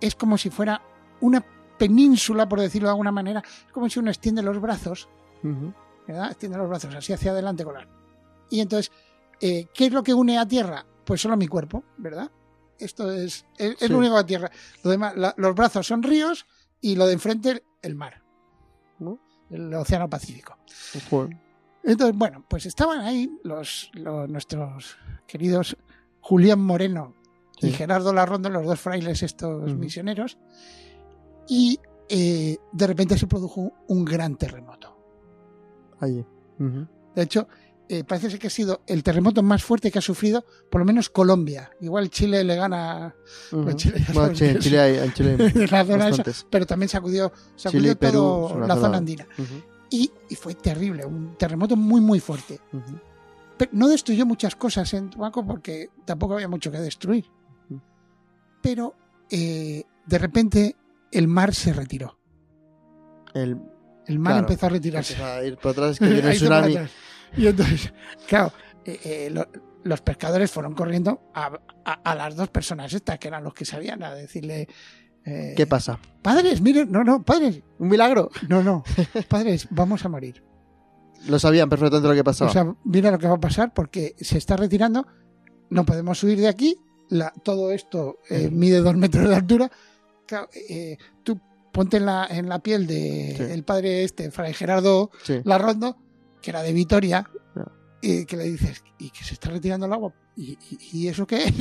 es 0.00 0.14
como 0.14 0.36
si 0.38 0.50
fuera 0.50 0.82
una 1.20 1.44
península 1.78 2.48
por 2.48 2.60
decirlo 2.60 2.88
de 2.88 2.92
alguna 2.92 3.12
manera 3.12 3.42
es 3.66 3.72
como 3.72 3.88
si 3.88 3.98
uno 3.98 4.10
extiende 4.10 4.42
los 4.42 4.60
brazos. 4.60 5.08
¿verdad? 6.06 6.30
Extiende 6.30 6.58
los 6.58 6.68
brazos 6.68 6.94
así 6.94 7.12
hacia 7.12 7.30
adelante 7.32 7.64
con 7.64 7.74
la... 7.74 7.88
Y 8.50 8.60
entonces, 8.60 8.92
eh, 9.40 9.66
¿qué 9.74 9.86
es 9.86 9.92
lo 9.92 10.02
que 10.02 10.12
une 10.14 10.38
a 10.38 10.46
tierra? 10.46 10.84
Pues 11.04 11.20
solo 11.20 11.36
mi 11.36 11.46
cuerpo, 11.48 11.82
¿verdad? 11.96 12.30
Esto 12.78 13.10
es, 13.10 13.44
es, 13.58 13.80
lo 13.90 13.98
único 13.98 14.16
a 14.16 14.24
tierra. 14.26 14.50
Lo 14.82 14.90
demás, 14.90 15.16
la- 15.16 15.34
los 15.36 15.54
brazos 15.54 15.86
son 15.86 16.02
ríos 16.02 16.46
y 16.80 16.96
lo 16.96 17.06
de 17.06 17.14
enfrente 17.14 17.64
el 17.82 17.94
mar. 17.94 18.22
El 19.54 19.72
océano 19.74 20.08
Pacífico. 20.10 20.56
Joder. 21.10 21.36
Entonces, 21.82 22.16
bueno, 22.16 22.44
pues 22.48 22.66
estaban 22.66 23.00
ahí 23.00 23.30
los, 23.44 23.90
los- 23.94 24.28
nuestros 24.28 24.96
queridos 25.26 25.76
Julián 26.20 26.60
Moreno 26.60 27.14
y. 27.60 27.70
Gerardo 27.70 28.12
Larrondo, 28.12 28.48
los 28.50 28.64
dos 28.66 28.80
frailes 28.80 29.22
estos 29.22 29.74
misioneros, 29.76 30.38
y 31.48 31.78
eh, 32.08 32.56
de 32.72 32.86
repente 32.86 33.16
se 33.18 33.26
produjo 33.26 33.72
un 33.88 34.04
gran 34.04 34.36
terremoto. 34.36 34.96
Allí. 36.00 36.24
De 37.14 37.22
hecho, 37.22 37.48
eh, 37.88 38.02
parece 38.04 38.30
ser 38.30 38.38
que 38.38 38.46
ha 38.46 38.50
sido 38.50 38.80
el 38.86 39.02
terremoto 39.02 39.42
más 39.42 39.62
fuerte 39.62 39.90
que 39.90 39.98
ha 39.98 40.02
sufrido, 40.02 40.44
por 40.70 40.80
lo 40.80 40.84
menos 40.84 41.10
Colombia. 41.10 41.70
Igual 41.80 42.10
Chile 42.10 42.42
le 42.44 42.56
gana. 42.56 43.14
Pues 43.50 43.76
Chile 43.76 44.04
Bueno, 44.12 44.32
hay, 44.40 44.50
en 44.50 44.58
Chile 44.58 44.80
hay 44.80 44.96
en 44.96 45.70
la 45.70 45.84
zona 45.84 45.96
esa, 45.96 46.08
bastantes. 46.08 46.46
pero 46.50 46.66
también 46.66 46.88
sacudió, 46.88 47.32
sacudió 47.56 47.92
una 47.92 48.66
la 48.66 48.74
zona- 48.74 48.86
zona 48.86 48.98
andina. 48.98 49.26
Y, 49.90 50.10
y 50.30 50.34
fue 50.34 50.54
terrible, 50.54 51.04
un 51.04 51.36
terremoto 51.36 51.76
muy, 51.76 52.00
muy 52.00 52.20
fuerte. 52.20 52.58
Pero 53.56 53.70
no 53.74 53.86
destruyó 53.88 54.26
muchas 54.26 54.56
cosas 54.56 54.92
en 54.94 55.10
Tumaco 55.10 55.46
porque 55.46 55.90
tampoco 56.04 56.34
había 56.34 56.48
mucho 56.48 56.72
que 56.72 56.78
destruir. 56.78 57.26
Pero 58.62 58.94
eh, 59.30 59.84
de 60.06 60.18
repente 60.18 60.76
el 61.12 61.28
mar 61.28 61.54
se 61.54 61.72
retiró. 61.72 62.18
El, 63.34 63.58
El 64.06 64.18
mar 64.18 64.32
Claro, 64.34 64.46
empezó 64.48 64.66
a 64.66 64.68
retirarse. 64.70 65.22
a 65.22 65.44
ir 65.44 65.56
por 65.58 65.72
atrás, 65.72 65.98
que 65.98 66.06
viene 66.06 66.22
para 66.22 66.34
tsunami. 66.34 66.76
Y 67.38 67.46
entonces, 67.46 67.92
claro, 68.28 68.52
eh, 68.84 68.98
eh, 69.04 69.30
lo- 69.30 69.48
los 69.84 70.00
pescadores 70.00 70.50
fueron 70.50 70.74
corriendo 70.74 71.30
a, 71.34 71.52
a- 71.84 71.92
a 71.92 72.14
las 72.14 72.36
dos 72.36 72.48
personas 72.48 72.92
estas, 72.92 73.18
que 73.18 73.28
eran 73.28 73.44
los 73.44 73.52
que 73.54 73.64
sabían, 73.64 74.02
a 74.02 74.14
decirle... 74.14 74.66
eh, 75.26 75.52
¿Qué 75.56 75.66
pasa? 75.66 75.98
Padres, 76.22 76.60
miren, 76.62 76.90
no, 76.90 77.04
no, 77.04 77.22
padres, 77.22 77.60
¿Un 77.78 77.88
milagro? 77.88 78.30
no, 78.48 78.62
no, 78.62 78.82
padres, 79.28 79.66
vamos 79.70 80.04
a 80.04 80.08
morir. 80.08 80.42
Lo 81.28 81.38
sabían 81.38 81.68
perfectamente 81.68 82.08
lo 82.08 82.14
que 82.14 82.24
pasaba. 82.24 82.50
O 82.50 82.52
sea, 82.52 82.74
mira 82.84 83.10
lo 83.10 83.18
que 83.18 83.26
va 83.28 83.34
a 83.34 83.40
pasar 83.40 83.72
porque 83.74 84.14
se 84.20 84.38
está 84.38 84.56
retirando, 84.56 85.06
no 85.70 85.84
podemos 85.84 86.18
subir 86.18 86.38
de 86.38 86.48
aquí, 86.48 86.76
la- 87.10 87.32
todo 87.42 87.70
esto 87.70 88.18
eh, 88.30 88.48
mide 88.50 88.78
dos 88.78 88.96
metros 88.96 89.28
de 89.28 89.34
altura. 89.34 89.70
Claro, 90.26 90.48
eh, 90.68 90.96
tú 91.22 91.38
ponte 91.72 91.96
en 91.98 92.06
la, 92.06 92.26
en 92.30 92.48
la 92.48 92.58
piel 92.60 92.86
del 92.86 93.36
Sí. 93.36 93.42
el 93.42 93.64
padre 93.64 94.04
este, 94.04 94.30
Fray 94.30 94.54
Gerardo 94.54 95.10
sí. 95.24 95.40
Larrondo, 95.44 95.96
que 96.44 96.50
era 96.50 96.62
de 96.62 96.72
Vitoria, 96.74 97.24
Ya. 97.56 97.64
y 98.02 98.26
que 98.26 98.36
le 98.36 98.44
dices, 98.44 98.84
y 98.98 99.08
que 99.10 99.24
se 99.24 99.32
está 99.32 99.48
retirando 99.48 99.86
el 99.86 99.92
agua. 99.94 100.12
¿Y, 100.36 100.52
y- 100.70 100.78
y 100.92 101.08
eso 101.08 101.26
qué 101.26 101.44
es? 101.44 101.54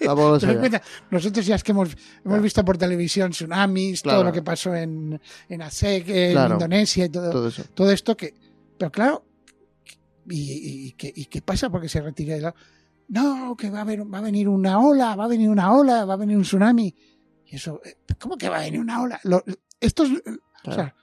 Tampoco 0.00 0.30
lo 0.30 0.38
¿Te 0.38 0.46
das 0.46 0.54
sabía. 0.54 0.58
cuenta? 0.58 0.82
Nosotros 1.10 1.46
ya 1.46 1.54
es 1.54 1.62
que 1.62 1.70
hemos, 1.72 1.96
hemos 2.24 2.42
visto 2.42 2.64
por 2.64 2.76
televisión 2.78 3.30
tsunamis, 3.30 4.02
Claro. 4.02 4.18
todo 4.18 4.24
lo 4.24 4.32
que 4.32 4.42
pasó 4.42 4.74
en, 4.74 5.20
en 5.48 5.62
ASEC, 5.62 6.08
en 6.08 6.32
Claro. 6.32 6.54
Indonesia 6.54 7.04
y 7.04 7.08
todo, 7.10 7.30
Todo 7.30 7.48
eso. 7.48 7.62
todo 7.74 7.90
esto 7.92 8.16
que. 8.16 8.34
Pero 8.78 8.90
claro, 8.90 9.24
¿y, 10.28 10.92
qué- 10.92 11.12
y 11.14 11.26
qué 11.26 11.42
pasa 11.42 11.70
porque 11.70 11.88
se 11.88 12.00
retira 12.00 12.34
el 12.36 12.46
agua? 12.46 12.60
No, 13.08 13.56
que 13.56 13.70
va 13.70 13.78
a, 13.78 13.82
haber, 13.82 14.02
va 14.12 14.18
a 14.18 14.22
venir 14.22 14.48
una 14.48 14.80
ola, 14.80 15.14
va 15.14 15.24
a 15.24 15.28
venir 15.28 15.48
una 15.48 15.72
ola, 15.72 16.04
va 16.04 16.14
a 16.14 16.16
venir 16.16 16.36
un 16.36 16.42
tsunami. 16.42 16.92
Y 17.46 17.54
eso, 17.56 17.80
eh, 17.84 17.96
¿cómo 18.18 18.36
que 18.36 18.48
va 18.48 18.56
a 18.56 18.60
venir 18.62 18.80
una 18.80 19.00
ola? 19.02 19.20
Lo- 19.22 19.44
estos, 19.78 20.08
o 20.10 20.14
Claro. 20.64 20.82
sea, 20.82 20.94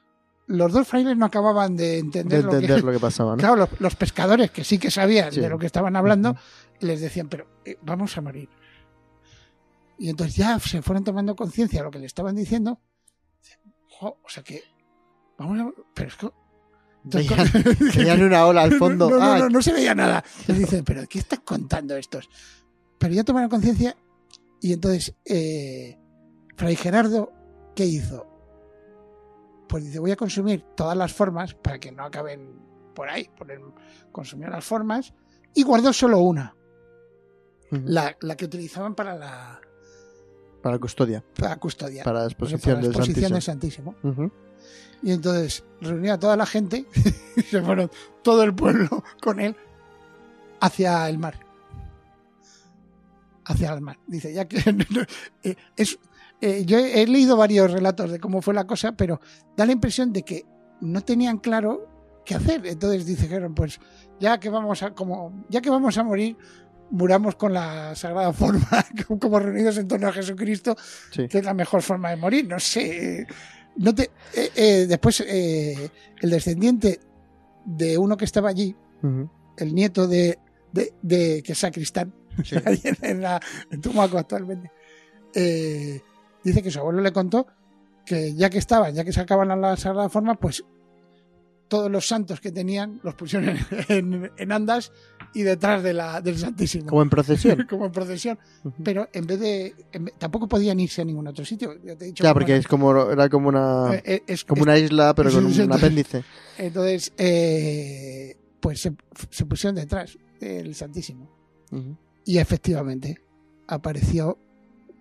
los 0.47 0.71
dos 0.73 0.87
frailes 0.87 1.15
no 1.17 1.25
acababan 1.25 1.75
de 1.75 1.83
de 1.85 1.97
entender, 1.99 2.43
lo 2.43 2.49
que- 2.51 2.55
entender 2.57 2.83
lo 2.83 2.91
que 2.91 2.99
pasaba, 2.99 3.31
¿no? 3.31 3.37
Claro, 3.37 3.55
los, 3.55 3.69
los 3.79 3.95
pescadores 3.95 4.51
que 4.51 4.63
sí 4.63 4.77
que 4.77 4.91
sabían 4.91 5.31
Sí. 5.31 5.39
de 5.41 5.49
lo 5.49 5.57
que 5.57 5.65
estaban 5.65 5.95
hablando, 5.95 6.35
les 6.79 6.99
decían, 7.01 7.29
pero 7.29 7.47
eh, 7.65 7.77
vamos 7.81 8.17
a 8.17 8.21
morir. 8.21 8.49
Y 9.97 10.09
entonces 10.09 10.35
ya 10.35 10.59
se 10.59 10.81
fueron 10.81 11.03
tomando 11.03 11.35
conciencia 11.35 11.79
de 11.79 11.85
lo 11.85 11.91
que 11.91 11.99
le 11.99 12.07
estaban 12.07 12.35
diciendo. 12.35 12.79
O 14.01 14.17
sea 14.27 14.43
que, 14.43 14.61
vamos 15.37 15.59
a... 15.59 15.71
Pero 15.93 16.07
es 16.09 16.15
que... 16.15 16.29
Veían, 17.05 17.47
veían 17.95 18.23
una 18.23 18.45
ola 18.45 18.63
al 18.63 18.73
fondo. 18.77 19.09
No, 19.09 19.17
no, 19.19 19.37
no, 19.37 19.49
no 19.49 19.61
se 19.61 19.71
veía 19.73 19.93
nada. 19.93 20.23
Les 20.47 20.57
dice, 20.59 20.83
pero 20.83 21.05
¿qué 21.07 21.19
están 21.19 21.41
contando 21.45 21.95
estos? 21.95 22.29
Pero 22.97 23.13
ya 23.13 23.23
tomaron 23.23 23.49
conciencia 23.49 23.95
y 24.61 24.73
entonces 24.73 25.13
eh, 25.25 25.97
Fray 26.57 26.75
Gerardo, 26.75 27.31
¿qué 27.75 27.85
hizo? 27.85 28.25
Pues 29.73 29.85
dice, 29.85 29.97
voy 29.97 30.11
a 30.11 30.15
consumir 30.15 30.63
todas 30.75 30.95
las 30.95 31.11
formas 31.11 31.55
para 31.55 31.79
que 31.79 31.91
no 31.91 32.03
acaben 32.03 32.47
por 32.93 33.09
ahí. 33.09 33.27
Por 33.35 33.49
el, 33.49 33.59
consumió 34.11 34.47
las 34.47 34.63
formas 34.63 35.15
y 35.55 35.63
guardó 35.63 35.91
solo 35.91 36.19
una, 36.19 36.55
la, 37.71 38.15
la 38.21 38.35
que 38.37 38.45
utilizaban 38.45 38.93
para 38.93 39.15
la, 39.15 39.59
Para 40.61 40.77
custodia, 40.77 41.23
para 41.35 41.49
la 41.49 41.59
custodia. 41.59 42.03
para 42.03 42.19
la 42.19 42.25
exposición 42.25 42.61
para 42.61 42.75
la 42.75 42.81
del 42.81 42.91
exposición 42.91 43.41
Santísimo. 43.41 43.95
del 43.95 44.01
Santísimo. 44.05 44.31
Y 45.01 45.11
entonces 45.11 45.63
reunió 45.81 46.13
a 46.13 46.19
toda 46.19 46.37
la 46.37 46.45
gente 46.45 46.85
y 47.35 47.41
se 47.41 47.59
fueron 47.63 47.89
todo 48.21 48.43
el 48.43 48.53
pueblo 48.53 49.03
con 49.23 49.39
él 49.39 49.55
hacia 50.59 51.09
el 51.09 51.17
mar. 51.17 51.39
Hacia 53.45 53.73
el 53.73 53.81
mar. 53.81 53.97
Dice, 54.05 54.31
ya 54.31 54.47
que 54.47 54.57
eh, 55.43 55.55
es, 55.75 55.97
eh, 56.45 56.65
yo 56.65 56.77
he, 56.79 57.01
he 57.01 57.07
leído 57.07 57.37
varios 57.37 57.71
relatos 57.71 58.11
de 58.11 58.19
cómo 58.19 58.41
fue 58.41 58.53
la 58.53 58.65
cosa, 58.67 58.91
pero 58.91 59.19
da 59.57 59.65
la 59.65 59.71
impresión 59.71 60.11
de 60.13 60.23
que 60.23 60.45
no 60.81 61.01
tenían 61.01 61.37
claro 61.37 61.87
qué 62.25 62.35
hacer. 62.35 62.65
Entonces 62.65 63.05
dijeron, 63.05 63.53
pues 63.55 63.79
ya 64.19 64.39
que 64.39 64.49
vamos 64.49 64.83
a, 64.83 64.91
como, 64.93 65.45
ya 65.49 65.61
que 65.61 65.69
vamos 65.69 65.97
a 65.97 66.03
morir, 66.03 66.37
muramos 66.91 67.35
con 67.35 67.53
la 67.53 67.95
sagrada 67.95 68.33
forma, 68.41 68.85
como 69.19 69.39
reunidos 69.39 69.77
en 69.77 69.87
torno 69.87 70.07
a 70.07 70.13
Jesucristo, 70.13 70.75
Sí. 71.11 71.27
que 71.27 71.39
es 71.39 71.45
la 71.45 71.53
mejor 71.53 71.81
forma 71.81 72.09
de 72.09 72.17
morir. 72.17 72.47
No 72.47 72.59
sé. 72.59 73.25
No 73.75 73.95
te, 73.95 74.11
eh, 74.35 74.51
eh, 74.55 74.85
después, 74.87 75.21
eh, 75.25 75.89
el 76.21 76.29
descendiente 76.29 76.99
de 77.65 77.97
uno 77.97 78.15
que 78.17 78.25
estaba 78.25 78.49
allí, 78.49 78.75
el 79.57 79.73
nieto 79.73 80.07
de, 80.07 80.37
de, 80.71 80.93
de- 81.01 81.41
que 81.43 81.53
es 81.53 81.57
sacristán, 81.57 82.13
Sí. 82.43 82.55
en, 82.83 82.97
en 83.01 83.21
la- 83.21 83.39
en 83.71 83.79
Tumaco 83.81 84.17
actualmente, 84.17 84.71
dice 86.43 86.61
que 86.61 86.71
su 86.71 86.79
abuelo 86.79 87.01
le 87.01 87.11
contó 87.13 87.47
que 88.05 88.33
ya 88.35 88.49
que 88.49 88.57
estaban, 88.57 88.93
ya 88.93 89.03
que 89.03 89.13
sacaban 89.13 89.51
a 89.51 89.55
la 89.55 89.77
Sagrada 89.77 90.09
Forma, 90.09 90.35
pues 90.35 90.63
todos 91.69 91.89
los 91.89 92.05
santos 92.07 92.39
que 92.41 92.51
tenían 92.51 92.99
los 93.03 93.15
pusieron 93.15 93.57
en, 93.87 94.31
andas 94.51 94.91
y 95.33 95.41
detrás 95.41 95.81
de 95.81 95.93
la, 95.93 96.21
del 96.21 96.37
Santísimo. 96.37 96.85
Como 96.87 97.01
en 97.01 97.09
procesión. 97.09 97.65
Como 97.69 97.85
en 97.85 97.91
procesión. 97.91 98.37
Pero 98.83 99.07
en 99.13 99.25
vez 99.25 99.39
de. 99.39 99.75
en 99.91 100.11
tampoco 100.19 100.47
podían 100.47 100.79
irse 100.79 101.01
a 101.01 101.05
ningún 101.05 101.25
otro 101.27 101.43
sitio. 101.45 101.73
Ya 101.83 101.95
te 101.95 102.05
he 102.05 102.07
dicho 102.09 102.23
Ya, 102.23 102.29
cómo 102.29 102.33
porque 102.35 102.51
era. 102.51 102.59
es 102.59 102.67
como, 102.67 103.09
era 103.09 103.29
como 103.29 103.47
una, 103.49 103.95
Eh, 103.95 104.03
eh, 104.05 104.23
es- 104.27 104.43
como 104.45 104.59
es- 104.59 104.63
una 104.67 104.77
isla, 104.77 105.15
pero 105.15 105.31
con 105.31 105.45
un 105.45 105.51
entonces- 105.51 105.77
apéndice. 105.83 106.23
Entonces, 106.59 107.13
eh, 107.17 108.37
pues 108.59 108.81
se, 108.81 108.93
se 109.31 109.45
pusieron 109.45 109.75
detrás 109.75 110.17
del 110.39 110.75
Santísimo. 110.75 111.29
Y 112.25 112.37
efectivamente, 112.37 113.19
apareció 113.67 114.37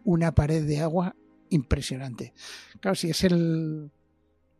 una 0.05 0.35
pared 0.35 0.65
de 0.65 0.81
agua 0.81 1.15
impresionante. 1.53 2.33
Claro, 2.81 2.95
si 2.95 3.11
es 3.11 3.25
el, 3.25 3.91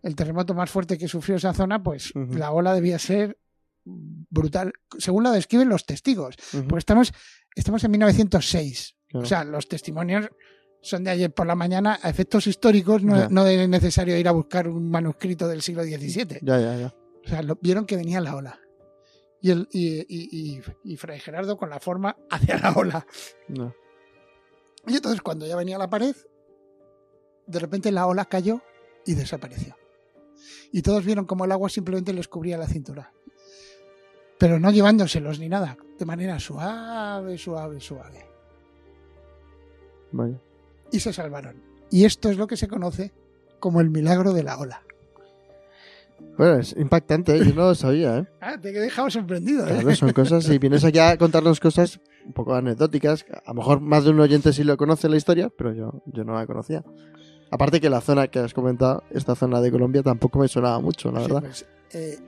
el 0.03 0.17
terremoto 0.17 0.55
más 0.55 0.71
fuerte 0.71 0.97
que 0.99 1.09
sufrió 1.09 1.37
esa 1.37 1.53
zona, 1.55 1.83
pues 1.83 2.13
la 2.15 2.51
ola 2.53 2.75
debía 2.75 2.99
ser 2.99 3.39
brutal, 3.85 4.73
según 4.99 5.25
la 5.25 5.33
describen 5.33 5.69
los 5.69 5.85
testigos. 5.87 6.37
Ujú. 6.53 6.69
Porque 6.69 6.79
estamos, 6.81 7.13
estamos 7.57 7.83
en 7.85 7.91
1906. 7.91 8.97
Claro. 9.09 9.25
O 9.25 9.29
sea, 9.29 9.45
los 9.45 9.69
testimonios 9.69 10.29
son 10.81 11.05
de 11.05 11.11
ayer 11.11 11.33
por 11.33 11.47
la 11.47 11.55
mañana. 11.55 11.99
A 12.03 12.09
efectos 12.11 12.47
históricos, 12.47 13.03
no, 13.03 13.29
no 13.29 13.47
es 13.47 13.69
necesario 13.69 14.17
ir 14.17 14.29
a 14.29 14.33
buscar 14.33 14.69
un 14.69 14.91
manuscrito 14.91 15.47
del 15.49 15.63
siglo 15.63 15.83
XVII. 15.85 16.39
Ya, 16.43 16.59
ya, 16.61 16.77
ya. 16.77 16.95
O 17.25 17.29
sea, 17.29 17.43
lo- 17.43 17.59
vieron 17.61 17.85
que 17.87 17.97
venía 17.97 18.21
la 18.21 18.35
ola. 18.35 18.59
Y, 19.41 19.51
el, 19.51 19.69
y, 19.73 19.99
y, 20.09 20.29
y- 20.57 20.63
y 20.85 20.97
Fray 20.97 21.19
Gerardo 21.21 21.57
con 21.57 21.69
la 21.71 21.81
forma 21.81 22.17
hacia 22.31 22.59
la 22.59 22.73
ola. 22.73 23.07
No. 23.49 23.75
Y 24.87 24.95
entonces, 24.97 25.21
cuando 25.21 25.47
ya 25.47 25.55
venía 25.57 25.79
la 25.79 25.89
pared, 25.91 26.17
de 27.47 27.59
repente 27.59 27.93
la 27.93 28.07
ola 28.07 28.25
cayó 28.25 28.63
y 29.05 29.15
desapareció. 29.15 29.77
Y 30.73 30.83
todos 30.83 31.05
vieron 31.05 31.27
como 31.27 31.45
el 31.45 31.53
agua 31.53 31.69
simplemente 31.69 32.13
les 32.13 32.29
cubría 32.29 32.57
la 32.57 32.67
cintura. 32.67 33.13
Pero 34.39 34.59
no 34.59 34.71
llevándoselos 34.71 35.39
ni 35.39 35.49
nada, 35.49 35.77
de 35.99 36.05
manera 36.05 36.41
suave, 36.41 37.39
suave, 37.39 37.81
suave. 37.81 38.27
Vaya. 40.11 40.39
Y 40.91 41.01
se 41.01 41.13
salvaron. 41.13 41.63
Y 41.91 42.05
esto 42.05 42.31
es 42.31 42.37
lo 42.37 42.47
que 42.47 42.57
se 42.57 42.69
conoce 42.69 43.13
como 43.61 43.81
el 43.81 43.91
milagro 43.91 44.33
de 44.33 44.43
la 44.43 44.59
ola. 44.59 44.83
Bueno, 46.37 46.61
es 46.61 46.75
impactante, 46.77 47.37
¿eh? 47.37 47.45
yo 47.45 47.55
no 47.55 47.69
lo 47.69 47.75
sabía, 47.75 48.19
¿eh? 48.19 48.27
Ah, 48.41 48.59
te 48.59 48.71
he 48.71 48.73
dejado 48.73 49.11
sorprendido. 49.11 49.67
¿eh? 49.67 49.79
Claro, 49.81 49.95
son 49.95 50.13
cosas, 50.13 50.45
si 50.45 50.59
vienes 50.59 50.85
aquí 50.85 50.99
a 50.99 51.17
contarnos 51.17 51.61
cosas 51.61 52.01
un 52.25 52.33
poco 52.33 52.55
anecdóticas, 52.55 53.27
a 53.45 53.51
lo 53.51 53.55
mejor 53.55 53.81
más 53.81 54.05
de 54.05 54.11
un 54.11 54.21
oyente 54.21 54.53
sí 54.53 54.65
lo 54.65 54.77
conoce 54.77 55.09
la 55.09 55.17
historia, 55.17 55.51
pero 55.57 55.73
yo, 55.73 56.03
yo 56.07 56.25
no 56.25 56.35
la 56.35 56.47
conocía. 56.47 56.85
Aparte 57.53 57.81
que 57.81 57.91
la 57.91 58.01
zona 58.01 58.27
que 58.29 58.39
has 58.39 58.55
comentado, 58.55 59.05
esta 59.11 59.35
zona 59.37 59.61
de 59.61 59.71
Colombia, 59.71 60.03
tampoco 60.03 60.39
me 60.39 60.49
sonaba 60.49 60.81
mucho, 60.81 61.13
la 61.13 61.21
Sí, 61.21 61.27
verdad. 61.27 61.41
pues, 61.43 61.67
eh, 61.93 62.19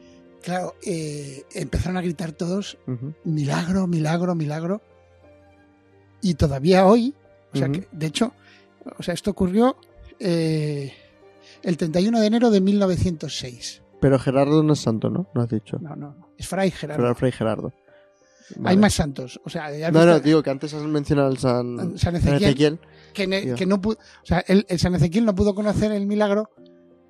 claro, 0.43 0.75
eh, 0.87 1.43
empezaron 1.54 1.97
a 1.97 2.02
gritar 2.02 2.33
todos, 2.33 2.76
milagro, 3.25 3.87
milagro, 3.87 4.35
milagro. 4.35 4.83
Y 6.21 6.35
todavía 6.35 6.87
hoy, 6.87 7.14
o 7.54 7.57
sea, 7.57 7.71
que, 7.73 7.88
de 7.90 8.07
hecho, 8.07 8.33
o 8.99 9.02
sea, 9.02 9.14
esto 9.14 9.31
ocurrió 9.31 9.76
eh, 10.21 10.93
el 11.62 11.76
31 11.78 12.21
de 12.21 12.26
enero 12.26 12.50
de 12.50 12.61
1906. 12.61 13.83
Pero 14.00 14.19
Gerardo 14.19 14.62
no 14.62 14.75
es 14.75 14.81
santo, 14.81 15.09
¿no? 15.09 15.26
No 15.35 15.40
has 15.40 15.49
dicho. 15.49 15.78
No, 15.81 15.97
no, 15.97 16.14
no, 16.19 16.28
es 16.37 16.47
Fray 16.47 16.71
Gerardo. 16.71 17.02
Pero 17.02 17.14
Fray 17.14 17.33
Gerardo. 17.33 17.73
Hay 18.64 18.76
más 18.76 18.93
santos. 18.93 19.40
O 19.45 19.49
sea, 19.49 19.71
No, 19.90 20.04
no, 20.04 20.21
digo 20.21 20.43
que 20.43 20.50
antes 20.50 20.75
has 20.75 20.83
mencionado 20.83 21.28
al 21.28 21.38
San, 21.38 21.78
San 21.78 21.99
San 21.99 22.16
Ezequiel, 22.16 22.43
Ezequiel. 22.45 22.81
Que, 23.14 23.26
ne- 23.26 23.40
Dios. 23.40 23.59
que 23.59 23.64
no 23.66 23.80
pudo, 23.80 23.97
o 24.23 24.26
sea, 24.26 24.44
el, 24.47 24.66
el 24.68 24.78
San 24.78 24.94
Ezequiel 24.94 25.25
no 25.25 25.35
pudo 25.35 25.54
conocer 25.54 25.90
el 25.92 26.06
milagro 26.06 26.50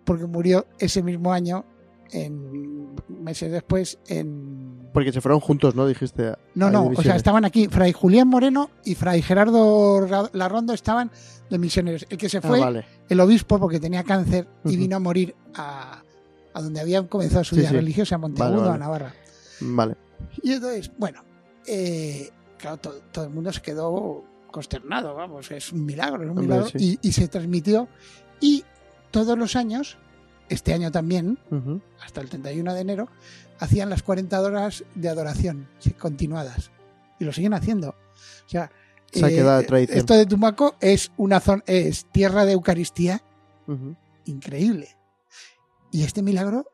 porque 0.05 0.27
murió 0.27 0.67
ese 0.79 1.03
mismo 1.03 1.33
año, 1.33 1.65
en 2.13 2.95
meses 3.09 3.51
después, 3.51 3.99
en 4.07 4.89
Porque 4.93 5.13
se 5.13 5.21
fueron 5.21 5.41
juntos, 5.41 5.75
¿no? 5.75 5.87
Dijiste. 5.87 6.35
No, 6.55 6.67
hay 6.67 6.73
no, 6.73 6.87
o 6.95 7.03
sea, 7.03 7.17
estaban 7.17 7.45
aquí. 7.45 7.67
Fray 7.69 7.93
Julián 7.93 8.29
Moreno 8.29 8.71
y 8.85 8.95
Fray 8.95 9.23
Gerardo 9.23 10.07
Ra- 10.07 10.31
Larrondo 10.33 10.75
estaban 10.75 11.11
de 11.51 11.59
misioneros. 11.59 12.07
El 12.11 12.19
que 12.19 12.29
se 12.29 12.39
Ah, 12.39 12.43
fue, 12.43 12.61
vale. 12.61 12.85
el 13.09 13.19
obispo, 13.21 13.59
porque 13.59 13.81
tenía 13.81 14.05
cáncer 14.05 14.47
y 14.65 14.77
vino 14.77 14.95
a 14.97 15.01
morir 15.01 15.35
a, 15.55 16.03
a 16.53 16.63
donde 16.63 16.81
habían 16.81 17.09
comenzado 17.09 17.43
su 17.43 17.57
vida 17.57 17.71
sí. 17.71 17.75
religiosa, 17.75 18.17
a 18.17 18.19
Vale, 18.19 18.57
vale. 18.57 18.71
a 18.71 18.79
Navarra. 18.79 19.15
Vale. 19.61 19.97
Y 20.43 20.53
entonces, 20.53 20.93
bueno, 20.99 21.23
eh, 21.67 22.29
claro, 22.59 22.77
to- 22.77 23.01
todo 23.11 23.25
el 23.25 23.31
mundo 23.31 23.53
se 23.53 23.63
quedó 23.63 24.23
consternado, 24.55 25.15
vamos, 25.17 25.51
es 25.51 25.73
un 25.73 25.85
milagro, 25.85 26.23
es 26.23 26.31
un 26.31 26.39
Hombre, 26.39 26.47
milagro. 26.47 26.69
sí. 26.79 26.99
Y, 27.03 27.09
y 27.09 27.13
se 27.13 27.27
transmitió. 27.27 27.89
Y 28.41 28.65
todos 29.11 29.37
los 29.37 29.57
años, 29.57 29.99
este 30.49 30.73
año 30.73 30.93
también, 30.93 31.39
hasta 32.01 32.21
el 32.21 32.29
31 32.29 32.73
de 32.73 32.81
enero, 32.81 33.09
hacían 33.59 33.91
las 33.91 34.03
40 34.05 34.41
horas 34.41 34.85
de 34.95 35.09
adoración 35.09 35.69
continuadas. 35.99 36.71
Y 37.19 37.25
lo 37.25 37.33
siguen 37.33 37.55
haciendo. 37.55 37.91
O 37.91 38.49
sea, 38.49 38.71
eh, 39.13 39.19
Se 39.19 39.25
ha 39.27 39.29
quedado 39.29 39.63
tradición. 39.65 39.99
esto 39.99 40.15
de 40.15 40.27
Tumaco 40.27 40.77
es 40.81 41.11
una 41.17 41.41
zona, 41.41 41.65
es 41.67 42.05
tierra 42.13 42.45
de 42.45 42.53
Eucaristía 42.53 43.23
increíble. 44.25 44.97
Y 45.91 46.05
este 46.05 46.23
milagro 46.23 46.67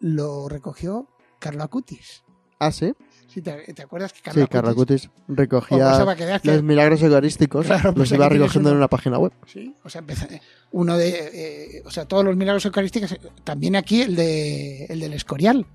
lo 0.00 0.48
recogió 0.48 1.08
Carlo 1.38 1.62
Acutis. 1.62 2.24
Ah, 2.58 2.72
sí. 2.72 2.94
¿Sí 3.32 3.40
te, 3.40 3.52
te 3.72 3.82
acuerdas 3.82 4.12
que 4.12 4.30
Sí, 4.30 4.46
Carla 4.46 4.74
Cutis 4.74 5.06
o 5.06 5.10
recogía 5.28 6.14
que 6.16 6.38
que- 6.42 6.52
los 6.52 6.62
milagros 6.62 7.02
eucarísticos, 7.02 7.66
Claro, 7.66 7.94
pues 7.94 8.10
los 8.10 8.12
iba 8.18 8.28
recogiendo 8.28 8.68
uno. 8.68 8.74
en 8.74 8.76
una 8.78 8.88
página 8.88 9.18
web. 9.18 9.32
Sí, 9.46 9.74
o 9.84 9.88
sea, 9.88 10.00
empezó- 10.00 10.26
uno 10.72 10.96
de, 10.98 11.30
eh, 11.78 11.82
o 11.86 11.90
sea, 11.90 12.04
todos 12.04 12.24
los 12.24 12.36
milagros 12.36 12.64
eucarísticos, 12.66 13.12
eh, 13.12 13.20
también 13.44 13.76
aquí 13.76 14.02
el 14.02 14.16
de, 14.16 14.84
el 14.86 15.00
del 15.00 15.14
Escorial, 15.14 15.66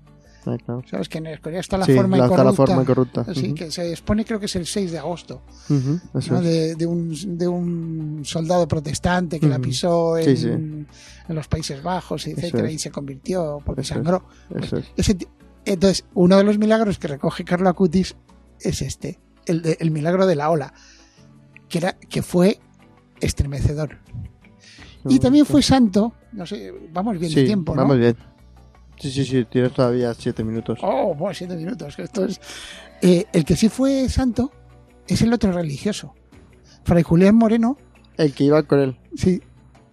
Ah, 0.46 0.56
claro. 0.64 0.82
sabes 0.88 1.08
que 1.08 1.18
en 1.18 1.26
el 1.26 1.34
Escorial 1.34 1.60
está 1.60 1.76
la 1.78 1.84
Sí, 1.84 1.94
forma 1.94 2.16
la, 2.16 2.24
está 2.24 2.36
la 2.36 2.50
incorrupta, 2.50 2.66
forma 2.66 2.82
incorrupta. 2.82 3.20
Ujú. 3.28 3.54
que 3.54 3.70
se 3.70 3.90
expone 3.90 4.24
creo 4.24 4.38
que 4.40 4.46
es 4.46 4.56
el 4.56 4.66
6 4.66 4.92
de 4.92 4.98
agosto, 4.98 5.42
de, 5.68 6.74
de 6.76 6.86
un, 6.86 7.38
de 7.38 7.48
un 7.48 8.22
soldado 8.24 8.66
protestante 8.68 9.40
que 9.40 9.48
la 9.48 9.58
pisó 9.58 10.16
en, 10.16 10.24
Sí, 10.24 10.36
sí. 10.36 10.48
en 10.48 10.86
los 11.28 11.48
Países 11.48 11.82
Bajos, 11.82 12.26
etcétera, 12.26 12.68
es. 12.68 12.74
y 12.74 12.78
se 12.78 12.90
convirtió 12.90 13.60
porque 13.66 13.82
Eso 13.82 13.94
sangró. 13.94 14.24
Eso 14.54 14.76
es. 14.78 14.86
Ese 14.96 15.14
ti- 15.16 15.26
entonces, 15.72 16.04
uno 16.14 16.36
de 16.36 16.44
los 16.44 16.58
milagros 16.58 16.98
que 16.98 17.08
recoge 17.08 17.44
Carlo 17.44 17.68
Acutis 17.68 18.16
es 18.60 18.82
este, 18.82 19.18
el, 19.46 19.62
de- 19.62 19.76
el 19.80 19.90
milagro 19.90 20.26
de 20.26 20.36
la 20.36 20.50
ola, 20.50 20.72
que, 21.68 21.78
era, 21.78 21.92
que 21.94 22.22
fue 22.22 22.58
estremecedor. 23.20 23.98
Y 25.08 25.18
también 25.20 25.46
fue 25.46 25.62
santo, 25.62 26.12
no 26.32 26.44
sé, 26.46 26.72
vamos 26.92 27.18
bien 27.18 27.32
Sí, 27.32 27.40
de 27.40 27.46
tiempo, 27.46 27.74
¿no? 27.74 27.82
vamos 27.82 27.98
bien. 27.98 28.16
Sí, 28.98 29.10
sí, 29.12 29.24
sí, 29.24 29.44
tienes 29.44 29.72
todavía 29.72 30.12
siete 30.12 30.42
minutos. 30.42 30.78
Oh, 30.82 31.14
bueno, 31.14 31.32
siete 31.34 31.54
minutos. 31.56 31.94
que 31.96 32.02
Esto 32.02 32.24
es... 32.24 32.40
Eh, 33.00 33.26
el 33.32 33.44
que 33.44 33.54
sí 33.54 33.68
fue 33.68 34.08
santo 34.08 34.50
es 35.06 35.22
el 35.22 35.32
otro 35.32 35.52
religioso. 35.52 36.14
Fray 36.84 37.04
Julián 37.04 37.36
Moreno, 37.36 37.78
El 38.16 38.34
que 38.34 38.44
iba 38.44 38.62
con 38.64 38.80
él. 38.80 38.98
sí, 39.14 39.40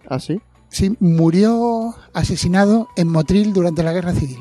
¿Ah, 0.08 0.18
sí? 0.18 0.40
sí, 0.68 0.96
murió 0.98 1.94
asesinado 2.14 2.88
en 2.96 3.08
Motril 3.08 3.52
durante 3.52 3.82
la 3.84 3.92
Guerra 3.92 4.12
Civil, 4.12 4.38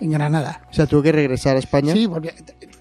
en 0.00 0.10
Granada. 0.10 0.62
O 0.70 0.72
sea, 0.74 0.86
tuvo 0.86 1.02
que 1.02 1.12
regresar 1.12 1.56
a 1.56 1.58
España. 1.58 1.92
Sí, 1.92 2.06
volvió- 2.06 2.32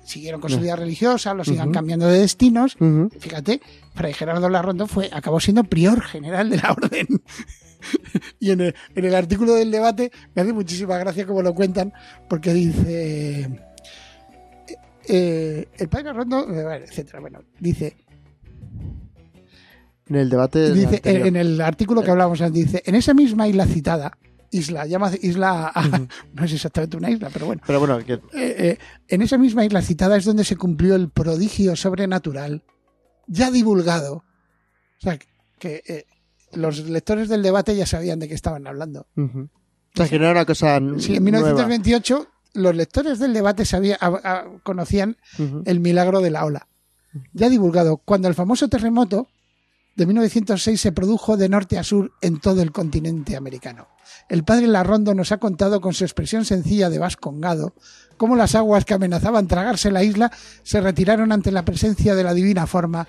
siguieron 0.04 0.40
con 0.40 0.50
su 0.50 0.60
vida 0.60 0.76
religiosa, 0.76 1.34
los 1.34 1.48
iban 1.50 1.68
Ujú. 1.70 1.74
cambiando 1.74 2.08
de 2.08 2.20
destinos. 2.20 2.78
Fíjate, 3.20 3.60
Fray 3.94 4.14
Gerardo 4.14 4.50
Larrondo 4.50 4.88
fue, 4.88 5.10
acabó 5.12 5.40
siendo 5.40 5.64
prior 5.66 6.02
general 6.02 6.50
de 6.50 6.58
la 6.58 6.72
orden. 6.72 7.08
y 8.40 8.52
en 8.52 8.62
el, 8.62 8.76
en 8.96 9.06
el 9.06 9.16
artículo 9.16 9.54
del 9.54 9.70
debate 9.72 10.12
me 10.34 10.42
hace 10.42 10.54
muchísima 10.54 10.98
gracia 10.98 11.26
como 11.28 11.42
lo 11.42 11.54
cuentan, 11.54 11.92
porque 12.30 12.54
dice. 12.54 13.50
eh, 15.08 15.68
el 15.78 15.90
padre 15.90 16.06
Larrondo, 16.06 16.48
eh, 16.54 16.84
etcétera, 16.86 17.20
bueno, 17.20 17.40
dice, 17.60 17.96
En 20.08 20.16
el 20.16 20.30
debate. 20.30 20.72
dice 20.74 21.02
en 21.04 21.36
el 21.36 21.60
artículo 21.62 22.02
que 22.02 22.12
hablábamos 22.12 22.40
antes, 22.42 22.66
dice, 22.66 22.84
en 22.86 22.96
esa 22.96 23.14
misma 23.14 23.48
isla 23.48 23.66
citada, 23.66 24.18
isla, 24.52 24.86
llama 24.86 25.12
isla, 25.22 25.72
Ujú. 25.76 26.08
no 26.34 26.44
es 26.46 26.54
exactamente 26.54 26.98
una 26.98 27.10
isla, 27.10 27.30
pero 27.32 27.46
bueno, 27.48 27.62
Pero 27.66 27.80
bueno, 27.80 27.98
que 28.06 28.14
eh, 28.14 28.20
eh, 28.34 28.78
en 29.08 29.22
esa 29.22 29.38
misma 29.38 29.66
isla 29.66 29.82
citada 29.82 30.18
es 30.18 30.26
donde 30.26 30.44
se 30.44 30.56
cumplió 30.56 30.96
el 30.96 31.10
prodigio 31.10 31.76
sobrenatural 31.76 32.64
ya 33.28 33.52
divulgado. 33.52 34.16
O 34.16 35.02
sea, 35.02 35.20
que 35.60 35.84
eh, 35.88 36.06
los 36.54 36.80
lectores 36.88 37.30
del 37.30 37.44
debate 37.44 37.76
ya 37.76 37.86
sabían 37.86 38.20
de 38.20 38.28
qué 38.28 38.34
estaban 38.34 38.66
hablando. 38.68 39.08
O 39.16 39.48
sea, 39.96 40.08
que 40.08 40.18
no 40.18 40.26
era 40.26 40.32
una 40.34 40.46
cosa 40.46 40.78
Sí, 40.98 41.16
en 41.16 41.24
nueva. 41.24 41.48
1928 41.50 42.28
los 42.54 42.76
lectores 42.76 43.20
del 43.20 43.34
debate 43.34 43.66
sabía- 43.66 43.98
a- 44.00 44.08
a- 44.24 44.46
conocían 44.64 45.18
el 45.66 45.80
milagro 45.80 46.22
de 46.22 46.32
la 46.32 46.46
ola. 46.46 46.68
Ya 47.34 47.50
divulgado, 47.50 47.98
cuando 47.98 48.28
el 48.28 48.34
famoso 48.36 48.68
terremoto 48.68 49.28
de 49.98 50.06
1906 50.06 50.80
se 50.80 50.92
produjo 50.92 51.38
de 51.38 51.50
norte 51.50 51.80
a 51.80 51.84
sur 51.84 52.14
en 52.22 52.40
todo 52.40 52.62
el 52.62 52.72
continente 52.72 53.36
americano. 53.36 53.88
El 54.30 54.44
padre 54.44 54.68
Larrondo 54.68 55.16
nos 55.16 55.32
ha 55.32 55.38
contado 55.38 55.82
con 55.82 55.96
su 55.96 56.04
expresión 56.04 56.46
sencilla 56.46 56.92
de 56.92 57.00
vascongado 57.00 57.74
cómo 58.16 58.36
las 58.36 58.54
aguas 58.54 58.86
que 58.86 58.94
amenazaban 58.94 59.48
tragarse 59.48 59.90
la 59.90 60.04
isla 60.04 60.32
se 60.62 60.82
retiraron 60.82 61.32
ante 61.32 61.52
la 61.52 61.66
presencia 61.66 62.14
de 62.14 62.24
la 62.24 62.36
divina 62.36 62.68
forma 62.68 63.08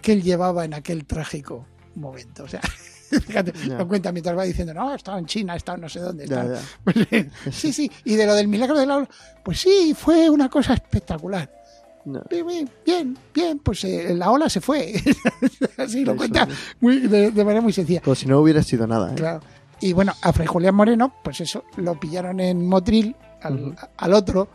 que 0.00 0.14
él 0.14 0.22
llevaba 0.22 0.64
en 0.64 0.72
aquel 0.72 1.04
trágico 1.04 1.66
momento. 1.94 2.44
O 2.44 2.48
sea, 2.48 2.62
fíjate, 3.10 3.52
Ya. 3.68 3.76
lo 3.76 3.86
cuenta 3.86 4.10
mientras 4.10 4.36
va 4.36 4.44
diciendo, 4.44 4.72
no, 4.72 4.94
estaba 4.94 5.18
en 5.18 5.26
China, 5.26 5.56
estaba 5.56 5.76
no 5.76 5.90
sé 5.90 6.00
dónde. 6.00 6.26
Ya. 6.26 6.48
pues, 6.84 6.96
eh, 7.10 7.30
sí, 7.52 7.70
sí, 7.70 7.90
y 8.04 8.16
de 8.16 8.24
lo 8.24 8.34
del 8.34 8.48
milagro 8.48 8.78
de 8.78 8.86
la 8.86 9.06
pues 9.44 9.60
sí, 9.60 9.94
fue 9.94 10.30
una 10.30 10.48
cosa 10.48 10.72
espectacular. 10.72 11.59
No. 12.04 12.22
Bien, 12.30 12.46
bien, 12.46 12.70
bien, 12.84 13.18
bien, 13.34 13.58
pues 13.58 13.84
eh, 13.84 14.14
la 14.14 14.30
ola 14.30 14.48
se 14.48 14.60
fue. 14.60 14.94
Así 15.76 16.04
lo 16.04 16.12
Eso, 16.12 16.16
cuenta 16.16 16.48
muy, 16.80 17.00
de, 17.00 17.30
de 17.30 17.44
manera 17.44 17.60
muy 17.60 17.72
sencilla. 17.72 18.00
Como 18.00 18.14
si 18.14 18.26
no 18.26 18.40
hubiera 18.40 18.62
sido 18.62 18.86
nada. 18.86 19.12
¿eh? 19.12 19.16
Claro. 19.16 19.40
Y 19.80 19.92
bueno, 19.92 20.12
a 20.22 20.32
Fray 20.32 20.46
Julián 20.46 20.74
Moreno, 20.74 21.14
pues 21.24 21.40
eso, 21.40 21.64
lo 21.76 21.98
pillaron 21.98 22.40
en 22.40 22.66
Motril, 22.66 23.16
al, 23.42 24.12
otro. 24.12 24.48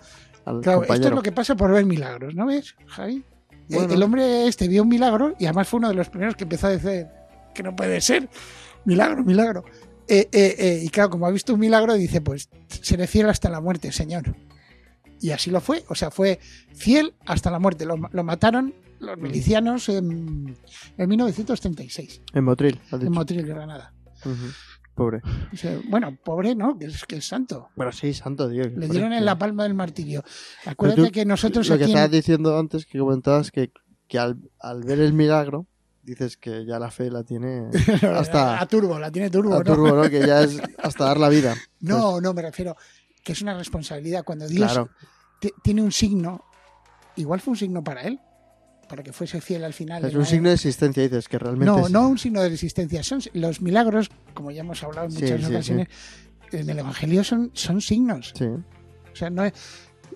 Al 0.46 0.62
Claro, 0.62 0.84
esto 0.84 1.08
es 1.08 1.14
lo 1.14 1.24
que 1.24 1.32
pasa 1.32 1.56
por 1.56 1.72
ver 1.72 1.86
milagros, 1.86 2.36
¿no 2.36 2.46
ves, 2.46 2.76
Javi? 2.88 3.18
Eh, 3.18 3.24
Bueno. 3.70 3.94
El 3.94 4.04
hombre 4.04 4.48
este 4.48 4.68
vio 4.68 4.84
un 4.84 4.90
milagro 4.90 5.34
y 5.40 5.46
además 5.46 5.68
fue 5.68 5.80
uno 5.80 5.90
de 5.90 5.96
los 5.96 6.10
primeros 6.10 6.36
que 6.36 6.44
empezó 6.44 6.68
a 6.68 6.72
decir 6.72 7.08
que 7.56 7.64
no 7.64 7.76
puede 7.76 8.02
ser. 8.02 8.30
Milagro, 8.86 9.24
milagro. 9.24 9.66
Eh, 10.08 10.82
y 10.84 10.90
claro, 10.90 11.10
como 11.10 11.26
ha 11.26 11.32
visto 11.32 11.56
un 11.56 11.60
milagro, 11.60 11.96
dice, 11.96 12.22
pues 12.22 12.50
seré 12.68 13.08
fiel 13.08 13.28
hasta 13.28 13.50
la 13.50 13.60
muerte, 13.62 13.92
Señor. 13.92 14.36
Y 15.22 15.32
así 15.32 15.50
lo 15.52 15.62
fue, 15.62 15.84
o 15.88 15.96
sea, 15.96 16.12
fue 16.12 16.40
fiel 16.74 17.14
hasta 17.26 17.50
la 17.52 17.60
muerte. 17.60 17.86
Lo, 17.86 17.96
lo 17.98 18.24
mataron 18.24 18.74
los 19.00 19.18
milicianos 19.18 19.90
en, 19.90 20.56
en 20.98 21.10
1936, 21.10 22.22
En 22.34 22.44
Motril, 22.44 22.80
en. 22.92 23.12
Motril, 23.12 23.46
Granada. 23.46 23.94
Pobre. 24.94 25.22
O 25.54 25.58
sea, 25.58 25.78
bueno, 25.90 26.18
pobre, 26.24 26.56
¿no? 26.56 26.78
Que 26.80 26.86
es, 26.86 27.04
que 27.06 27.18
es 27.18 27.28
santo. 27.28 27.68
Bueno, 27.76 27.92
sí, 27.92 28.14
santo 28.14 28.48
Dios. 28.48 28.68
Le 28.76 28.88
dieron 28.88 29.12
en 29.12 29.26
la 29.26 29.38
palma 29.38 29.64
del 29.64 29.74
martillo. 29.74 30.24
Pero 30.64 30.72
Acuérdate 30.72 31.04
tú- 31.04 31.12
que 31.12 31.26
nosotros 31.26 31.68
Lo 31.68 31.78
que 31.78 31.84
en- 31.84 31.90
estabas 31.90 32.12
diciendo 32.12 32.58
antes, 32.58 32.86
que 32.86 32.98
comentabas 33.00 33.52
que, 33.52 33.72
que 34.08 34.18
al, 34.20 34.38
al 34.60 34.84
ver 34.84 35.02
el 35.02 35.12
milagro, 35.12 35.68
dices 36.02 36.38
que 36.38 36.66
ya 36.66 36.80
la 36.80 36.92
fe 36.92 37.12
la 37.12 37.24
tiene 37.24 37.68
hasta 38.16 38.62
a 38.62 38.66
turbo, 38.68 38.98
la 38.98 39.12
tiene 39.12 39.30
turbo, 39.30 39.56
a 39.56 39.58
¿no? 39.60 39.64
turbo, 39.66 39.92
¿no? 39.96 40.10
Que 40.10 40.26
ya 40.26 40.42
es 40.44 40.62
hasta 40.82 41.04
dar 41.06 41.20
la 41.20 41.28
vida. 41.30 41.56
No, 41.82 42.22
no, 42.22 42.34
me 42.34 42.42
refiero 42.42 42.76
que 43.26 43.34
es 43.34 43.42
una 43.42 43.58
responsabilidad. 43.58 44.24
Cuando 44.24 44.48
Dios 44.48 44.72
Claro. 44.72 44.90
tiene 45.64 45.82
un 45.82 45.92
signo, 45.92 46.46
igual 47.18 47.42
fue 47.42 47.52
un 47.52 47.58
signo 47.58 47.84
para 47.84 48.04
él, 48.04 48.20
para 48.88 49.02
que 49.04 49.12
fuese 49.12 49.42
fiel 49.42 49.64
al 49.66 49.74
final. 49.74 50.06
Es 50.06 50.14
un 50.16 50.26
signo 50.26 50.48
de 50.50 50.56
existencia, 50.56 51.02
dices, 51.04 51.28
que 51.28 51.40
realmente 51.40 51.66
No, 51.66 51.86
es- 51.88 51.92
no 51.92 52.08
un 52.08 52.18
signo 52.20 52.42
de 52.42 52.50
resistencia. 52.50 53.02
Son 53.04 53.20
los 53.34 53.60
milagros, 53.62 54.10
como 54.34 54.52
ya 54.52 54.62
hemos 54.62 54.82
hablado 54.84 55.08
en 55.08 55.12
Sí, 55.12 55.24
muchas 55.24 55.42
sí, 55.42 55.46
ocasiones, 55.48 55.88
en 56.52 56.70
el 56.70 56.80
Evangelio 56.80 57.24
son, 57.24 57.50
son 57.54 57.82
signos. 57.82 58.34
O 58.40 59.16
sea, 59.16 59.30
no 59.32 59.44
es- 59.44 59.54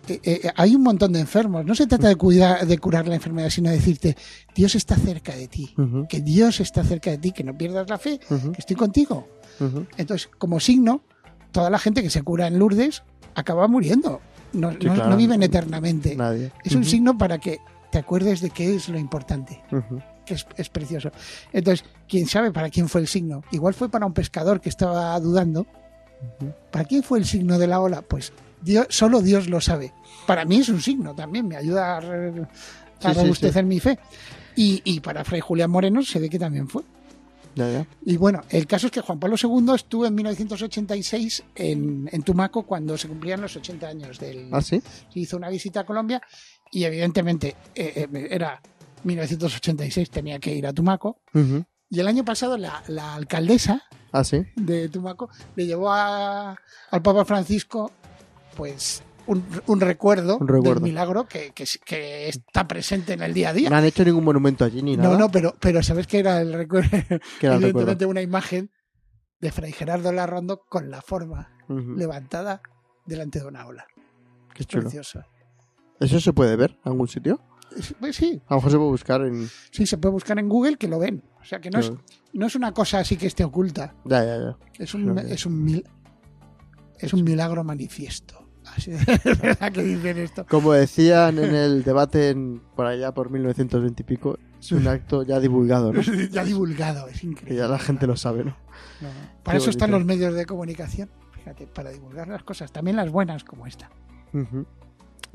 eh, 0.08 0.20
eh, 0.24 0.52
hay 0.56 0.76
un 0.76 0.84
montón 0.84 1.12
de 1.14 1.20
enfermos. 1.20 1.66
No 1.66 1.74
se 1.74 1.88
trata 1.88 2.08
de, 2.10 2.16
cuidar, 2.16 2.66
de 2.66 2.78
curar 2.78 3.08
la 3.08 3.16
enfermedad, 3.16 3.50
sino 3.50 3.70
de 3.72 3.78
decirte, 3.78 4.16
Dios 4.54 4.76
está 4.76 4.96
cerca 4.96 5.36
de 5.36 5.48
ti. 5.48 5.74
Que 6.08 6.22
Dios 6.22 6.60
está 6.60 6.84
cerca 6.84 7.10
de 7.10 7.18
ti, 7.18 7.32
que 7.32 7.44
no 7.44 7.58
pierdas 7.58 7.90
la 7.90 7.98
fe, 7.98 8.20
que 8.20 8.60
estoy 8.60 8.76
contigo. 8.76 9.28
Entonces, 9.98 10.30
como 10.38 10.60
signo, 10.60 11.02
toda 11.52 11.70
la 11.70 11.80
gente 11.80 12.02
que 12.04 12.10
se 12.10 12.22
cura 12.24 12.48
en 12.48 12.60
Lourdes 12.60 13.04
acaba 13.36 13.68
muriendo. 13.68 14.22
No, 14.54 14.72
Sí, 14.72 14.78
no- 14.88 14.94
claro. 14.96 15.10
no 15.12 15.18
viven 15.18 15.44
eternamente. 15.44 16.16
Nadie. 16.16 16.52
Es 16.64 16.74
un 16.76 16.84
signo 16.86 17.18
para 17.18 17.38
que 17.38 17.60
te 17.92 17.98
acuerdes 18.00 18.42
de 18.42 18.50
qué 18.50 18.76
es 18.76 18.90
lo 18.90 18.98
importante, 19.00 19.62
que 20.26 20.34
es, 20.36 20.46
es 20.58 20.70
precioso. 20.70 21.12
Entonces, 21.54 21.86
quién 22.08 22.28
sabe 22.28 22.52
para 22.52 22.70
quién 22.70 22.88
fue 22.90 23.02
el 23.02 23.08
signo. 23.08 23.44
Igual 23.52 23.74
fue 23.74 23.90
para 23.90 24.06
un 24.06 24.14
pescador 24.14 24.60
que 24.62 24.70
estaba 24.70 25.20
dudando. 25.20 25.66
¿Para 26.72 26.86
quién 26.86 27.04
fue 27.04 27.20
el 27.20 27.26
signo 27.26 27.58
de 27.58 27.68
la 27.68 27.80
ola? 27.80 28.02
Pues 28.02 28.34
Dios, 28.62 28.88
solo 28.90 29.22
Dios 29.22 29.48
lo 29.48 29.62
sabe. 29.62 29.94
Para 30.28 30.46
mí 30.46 30.58
es 30.58 30.70
un 30.70 30.82
signo 30.82 31.14
también, 31.16 31.48
me 31.48 31.56
ayuda 31.56 31.98
a, 31.98 32.00
re- 32.02 32.42
a 32.42 32.46
Sí, 33.02 33.08
sí, 33.14 33.14
robustecer 33.14 33.64
mi 33.66 33.80
fe. 33.80 33.98
Y, 34.56 34.82
y 34.84 35.00
para 35.00 35.24
Fray 35.24 35.40
Julián 35.40 35.70
Moreno 35.72 36.04
se 36.04 36.20
ve 36.20 36.30
que 36.30 36.38
también 36.38 36.68
fue. 36.68 36.84
Ya, 37.56 37.70
ya. 37.72 37.88
Y 38.06 38.18
bueno, 38.18 38.42
el 38.50 38.68
caso 38.68 38.88
es 38.88 38.92
que 38.92 39.02
Juan 39.02 39.20
Pablo 39.20 39.36
II 39.42 39.74
estuvo 39.76 40.06
en 40.06 40.16
1986 40.16 41.44
en, 41.56 42.10
en 42.12 42.22
Tumaco 42.24 42.64
cuando 42.64 42.98
se 42.98 43.08
cumplían 43.08 43.42
los 43.42 43.56
80 43.56 43.88
años 43.88 44.20
del... 44.20 44.50
¿Ah, 44.54 44.62
sí? 44.62 44.82
Hizo 45.16 45.36
una 45.38 45.50
visita 45.50 45.82
a 45.82 45.86
Colombia 45.86 46.22
y 46.72 46.84
evidentemente 46.84 47.56
eh, 47.76 48.08
eh, 48.14 48.28
era 48.32 48.62
1986, 49.04 50.10
tenía 50.10 50.40
que 50.40 50.54
ir 50.56 50.66
a 50.68 50.74
Tumaco. 50.74 51.22
Y 51.90 52.00
el 52.00 52.08
año 52.08 52.24
pasado 52.24 52.58
la, 52.58 52.84
la 52.88 53.16
alcaldesa 53.16 53.84
¿Ah, 54.12 54.24
sí? 54.24 54.44
de 54.56 54.90
Tumaco 54.90 55.30
le 55.56 55.66
llevó 55.66 55.92
a- 55.92 56.52
al 56.92 57.02
Papa 57.02 57.26
Francisco 57.26 57.92
pues 58.56 59.02
un, 59.30 59.44
un 59.68 59.80
recuerdo, 59.80 60.38
Un 60.38 60.48
recuerdo. 60.48 60.74
del 60.76 60.84
milagro 60.84 61.26
que, 61.28 61.52
que, 61.52 61.66
que 61.86 62.28
está 62.30 62.68
presente 62.68 63.14
en 63.14 63.22
el 63.22 63.34
día 63.34 63.50
a 63.50 63.54
día. 63.54 63.70
No 63.70 63.76
han 63.78 63.86
hecho 63.86 64.04
ningún 64.04 64.24
monumento 64.26 64.66
allí 64.66 64.82
ni 64.82 64.98
nada. 64.98 65.10
No, 65.10 65.18
no, 65.18 65.32
pero, 65.32 65.56
pero 65.60 65.82
¿sabes 65.84 66.08
qué 66.08 66.20
era 66.20 66.42
el 66.42 66.54
recuerdo? 66.54 66.90
era 66.98 67.06
el 67.10 67.64
Evidentemente 67.64 67.72
recuerdo. 67.92 68.10
una 68.10 68.22
imagen 68.22 68.72
de 69.40 69.52
Fray 69.52 69.72
Gerardo 69.72 70.12
Larrondo 70.12 70.62
con 70.68 70.90
la 70.92 71.02
forma 71.02 71.56
levantada 71.70 72.62
delante 73.06 73.40
de 73.40 73.46
una 73.46 73.66
ola. 73.68 73.86
Qué 74.54 74.66
chulo. 74.66 74.84
Precioso. 74.84 75.24
¿Eso 76.00 76.20
se 76.20 76.34
puede 76.34 76.56
ver 76.56 76.72
en 76.84 76.92
algún 76.92 77.08
sitio? 77.08 77.40
Es- 77.78 77.94
Pues 78.00 78.16
sí, 78.16 78.42
A 78.48 78.56
lo 78.56 78.58
mejor 78.58 78.72
se 78.72 78.78
puede 78.78 78.90
buscar 78.90 79.22
en. 79.22 79.48
sí, 79.72 79.86
se 79.86 79.98
puede 79.98 80.12
buscar 80.14 80.40
en 80.40 80.50
Google 80.50 80.78
que 80.78 80.88
lo 80.88 80.98
ven. 81.00 81.24
O 81.40 81.46
sea 81.46 81.62
que 81.62 81.70
no, 81.70 81.80
es, 81.80 81.92
no 82.34 82.48
es 82.48 82.56
una 82.56 82.74
cosa 82.74 83.00
así 83.00 83.16
que 83.18 83.28
esté 83.28 83.44
oculta. 83.44 83.94
Ya, 84.06 84.24
ya, 84.26 84.38
ya. 84.38 84.58
Es 84.80 84.94
un, 84.96 85.18
es 85.20 85.46
un, 85.46 85.64
mil- 85.64 85.88
es 86.98 87.14
un 87.14 87.24
milagro 87.24 87.64
manifiesto. 87.64 88.49
Así 88.76 88.92
es 88.92 89.06
verdad 89.42 89.72
que 89.72 89.84
dicen 89.84 90.18
esto. 90.18 90.46
Como 90.50 90.74
decían 90.74 91.38
en 91.40 91.54
el 91.56 91.84
debate 91.84 92.30
en- 92.30 92.62
por 92.76 92.86
allá 92.86 93.14
por 93.14 93.30
1920 93.32 94.02
y 94.02 94.06
pico, 94.06 94.38
es 94.60 94.72
un 94.72 94.88
acto 94.88 95.24
ya 95.24 95.40
divulgado, 95.40 95.94
¿no? 95.94 96.02
Ya 96.32 96.44
divulgado, 96.44 97.08
es 97.08 97.24
increíble. 97.24 97.56
Que 97.56 97.62
ya 97.62 97.68
la 97.68 97.80
gente 97.80 98.08
lo 98.08 98.16
sabe, 98.18 98.44
¿no? 98.46 98.56
No, 99.02 99.08
no. 99.08 99.14
Para 99.44 99.58
Qué 99.58 99.62
eso 99.62 99.70
están 99.70 99.92
los 99.92 100.06
medios 100.06 100.34
de 100.34 100.46
comunicación. 100.46 101.10
Fíjate, 101.34 101.68
para 101.68 101.90
divulgar 101.92 102.28
las 102.28 102.44
cosas, 102.44 102.72
también 102.72 102.96
las 102.98 103.10
buenas 103.12 103.44
como 103.44 103.66
esta. 103.68 103.90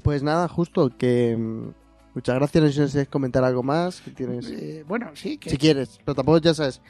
Pues 0.02 0.22
nada, 0.22 0.48
justo 0.48 0.90
que. 0.96 1.36
mm, 1.36 1.68
Muchas 2.14 2.36
gracias. 2.36 2.62
No 2.62 2.70
sé 2.70 2.86
si 2.86 2.92
quieres 2.92 3.08
comentar 3.08 3.42
algo 3.42 3.62
más. 3.64 4.00
que 4.00 4.10
tienes? 4.12 4.46
Eh, 4.48 4.84
bueno, 4.86 5.10
sí, 5.14 5.36
que 5.36 5.50
Si 5.50 5.56
quieres, 5.56 5.98
pero 6.04 6.14
tampoco 6.14 6.38
ya 6.38 6.54
sabes. 6.54 6.80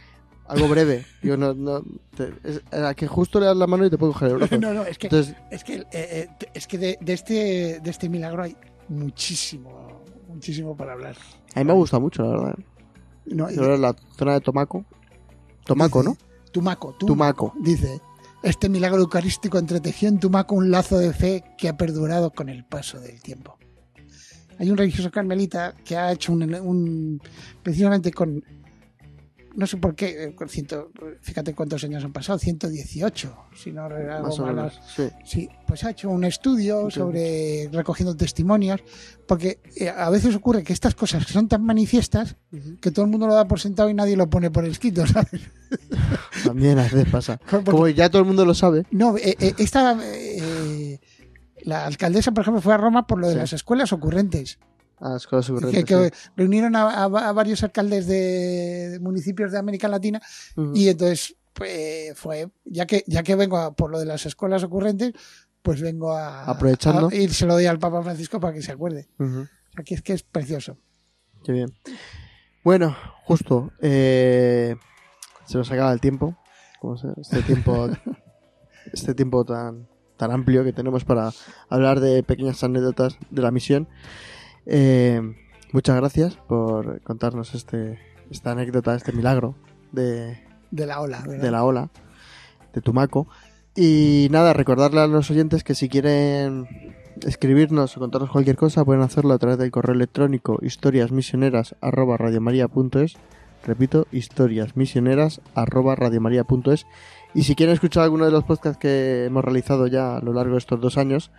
Algo 0.47 0.69
breve. 0.69 1.07
Yo 1.23 1.37
no. 1.37 1.55
no 1.55 1.83
te- 2.17 2.33
es- 2.45 2.63
a 2.73 2.95
que 2.95 3.07
justo 3.07 3.41
le 3.41 3.47
das 3.47 3.57
la 3.57 3.67
mano 3.67 3.87
y 3.87 3.91
te 3.91 3.97
puedo 3.99 4.13
coger 4.13 4.31
el 4.33 4.37
brazo. 4.37 4.59
no, 4.61 4.75
no, 4.75 4.85
es 4.85 4.99
que, 4.99 5.07
Entonces, 5.07 5.35
es 5.51 5.65
que, 5.65 5.75
eh, 5.77 5.87
eh, 5.93 6.29
es 6.53 6.67
que 6.67 6.79
de, 6.79 6.99
de 7.01 7.13
este, 7.13 7.81
de 7.81 7.91
este 7.91 8.09
milagro 8.09 8.43
hay 8.43 8.57
muchísimo, 8.89 10.03
muchísimo 10.29 10.77
para 10.77 10.93
hablar. 10.93 11.17
a 11.55 11.59
mí 11.61 11.65
me 11.65 11.73
ha 11.73 11.75
gustado 11.75 12.01
mucho, 12.03 12.23
la 12.23 12.31
verdad. 12.31 12.59
No, 13.27 13.51
y- 13.51 13.57
la 13.57 13.95
zona 14.19 14.35
de 14.35 14.41
Tomaco. 14.41 14.85
Tomaco, 15.65 16.01
dice- 16.03 16.11
¿no? 16.11 16.17
Tumaco, 16.53 16.93
Tumaco. 16.99 17.07
Tumaco. 17.07 17.55
Dice, 17.63 18.01
este 18.43 18.69
milagro 18.69 19.01
eucarístico 19.01 19.57
entretejió 19.59 20.09
en 20.09 20.19
Tumaco 20.21 20.55
un 20.55 20.71
lazo 20.71 20.99
de 20.99 21.13
fe 21.15 21.43
que 21.57 21.69
ha 21.69 21.77
perdurado 21.77 22.31
con 22.33 22.49
el 22.51 22.65
paso 22.67 23.01
del 23.01 23.23
tiempo. 23.23 23.57
Hay 24.59 24.71
un 24.71 24.77
religioso 24.77 25.11
carmelita 25.11 25.75
que 25.85 25.97
ha 25.97 26.13
hecho 26.13 26.33
un, 26.33 26.55
un- 26.55 27.21
precisamente 27.63 28.13
con, 28.13 28.45
no 29.57 29.67
sé 29.67 29.77
por 29.77 29.95
qué, 29.95 30.25
eh, 30.25 30.35
ciento, 30.49 30.91
fíjate 31.23 31.55
cuántos 31.55 31.83
años 31.85 32.05
han 32.05 32.13
pasado, 32.13 32.39
118, 32.39 33.37
si 33.57 33.73
no 33.73 33.89
Más 34.23 34.39
o 34.39 34.47
menos. 34.47 34.79
Sí. 34.95 35.09
Sí, 35.25 35.49
pues 35.67 35.85
ha 35.85 35.91
hecho 35.91 36.11
un 36.11 36.25
estudio 36.25 36.91
sobre 36.91 37.69
recogiendo 37.73 38.17
testimonios, 38.17 38.83
porque 39.27 39.61
eh, 39.77 39.89
a 39.89 40.11
veces 40.11 40.35
ocurre 40.35 40.63
que 40.63 40.73
estas 40.73 40.95
cosas 40.95 41.25
son 41.27 41.49
tan 41.49 41.65
manifiestas 41.65 42.37
que 42.81 42.91
todo 42.91 43.05
el 43.05 43.11
mundo 43.11 43.27
lo 43.27 43.35
da 43.35 43.47
por 43.47 43.61
sentado 43.61 43.89
y 43.91 43.95
nadie 43.95 44.17
lo 44.17 44.29
pone 44.29 44.51
por 44.51 44.65
escrito, 44.65 45.07
¿sabes? 45.07 45.41
También 46.45 46.79
a 46.79 46.83
veces 46.85 47.07
pasa. 47.11 47.39
Porque- 47.51 47.71
Como 47.71 47.89
ya 47.89 48.09
todo 48.11 48.23
el 48.23 48.27
mundo 48.29 48.45
lo 48.45 48.55
sabe. 48.55 48.85
No, 48.91 49.17
eh, 49.17 49.37
eh, 49.39 49.55
esta 49.59 49.99
eh, 50.03 51.01
la 51.63 51.87
alcaldesa, 51.87 52.33
por 52.33 52.43
ejemplo, 52.43 52.61
fue 52.61 52.75
a 52.75 52.79
Roma 52.79 53.07
por 53.07 53.19
lo 53.19 53.27
de 53.29 53.35
Sí. 53.35 53.39
las 53.39 53.53
escuelas 53.53 53.93
ocurrentes, 53.93 54.59
A 55.01 55.11
las 55.11 55.27
cosas 55.27 55.47
que, 55.47 55.53
ocurrentes. 55.67 55.85
que 55.85 56.13
reunieron 56.37 56.77
a, 56.77 56.83
a- 56.91 57.05
a 57.05 57.33
varios 57.33 57.63
alcaldes 57.63 58.07
de, 58.07 58.91
de 58.91 59.01
municipios 59.01 59.53
de 59.53 59.59
América 59.59 59.89
Latina 59.89 60.21
sí. 60.25 60.61
Ujú. 60.61 60.73
y 60.75 60.89
entonces 60.89 61.37
pues, 61.53 62.17
fue 62.19 62.49
ya 62.65 62.87
que 62.87 63.05
ya 63.07 63.23
que 63.23 63.35
vengo 63.37 63.57
a- 63.59 63.75
por 63.75 63.91
lo 63.91 63.99
de 63.99 64.07
las 64.07 64.25
escuelas 64.27 64.63
ocurrentes, 64.65 65.13
pues 65.63 65.81
vengo 65.81 66.13
a 66.13 66.45
Aprovechando. 66.45 67.11
y 67.13 67.29
se 67.29 67.47
lo 67.47 67.55
doy 67.55 67.67
al 67.67 67.79
Papa 67.79 68.03
Francisco 68.03 68.39
para 68.41 68.53
que 68.55 68.63
se 68.63 68.73
acuerde. 68.73 69.09
Ujú. 69.19 69.41
O 69.43 69.73
sea, 69.75 69.85
que 69.85 69.95
es 69.95 70.03
que 70.03 70.13
es 70.15 70.23
precioso. 70.23 70.77
Qué 71.45 71.53
bien. 71.53 71.73
Bueno, 72.63 72.97
justo. 73.25 73.73
eh, 73.81 74.77
se 75.47 75.59
nos 75.59 75.71
acaba 75.71 75.93
el 75.93 76.01
tiempo. 76.01 76.37
Como 76.81 76.97
se- 76.97 77.09
este 77.21 77.43
tiempo. 77.43 77.89
este 78.93 79.15
tiempo 79.15 79.45
tan, 79.45 79.89
tan 80.17 80.31
amplio 80.31 80.65
que 80.65 80.73
tenemos 80.73 81.05
para 81.05 81.31
hablar 81.69 82.01
de 82.01 82.23
pequeñas 82.23 82.63
anécdotas 82.65 83.17
de 83.31 83.43
la 83.43 83.51
misión. 83.51 83.89
Eh, 84.67 85.21
muchas 85.73 85.97
gracias 85.97 86.37
por 86.37 87.01
contarnos 87.03 87.55
este, 87.55 87.99
esta 88.31 88.53
anécdota, 88.53 88.95
este 88.95 89.13
milagro 89.13 89.55
de, 89.93 90.39
De 90.71 90.87
la 90.87 91.01
ola, 91.01 91.23
¿verdad? 91.27 91.43
de 91.43 91.51
la 91.51 91.65
ola 91.65 91.91
de 92.73 92.81
Tumaco. 92.81 93.27
Y 93.77 94.29
nada, 94.31 94.53
recordarle 94.53 95.01
a 95.01 95.09
los 95.09 95.29
oyentes 95.31 95.65
que 95.65 95.75
si 95.75 95.89
quieren 95.89 96.69
escribirnos 97.23 97.97
o 97.97 98.01
contarnos 98.01 98.31
cualquier 98.31 98.57
cosa, 98.57 98.85
pueden 98.85 99.03
hacerlo 99.03 99.35
a 99.35 99.39
través 99.39 99.59
del 99.59 99.73
correo 99.73 99.95
electrónico 99.95 100.59
historiasmisioneras@radiomaria.es. 100.63 103.17
Repito, 103.65 104.07
historiasmisioneras@radiomaria.es. 104.13 106.87
Y 107.35 107.45
si 107.45 107.55
quieren 107.57 107.75
escuchar 107.75 108.05
alguno 108.05 108.27
de 108.27 108.31
los 108.31 108.45
podcasts 108.45 108.79
que 108.79 109.25
hemos 109.25 109.45
realizado 109.45 109.89
ya 109.89 110.19
a 110.19 110.21
lo 110.21 110.33
largo 110.33 110.53
de 110.53 110.59
estos 110.59 110.81
dos 110.81 110.97
años, 110.99 111.33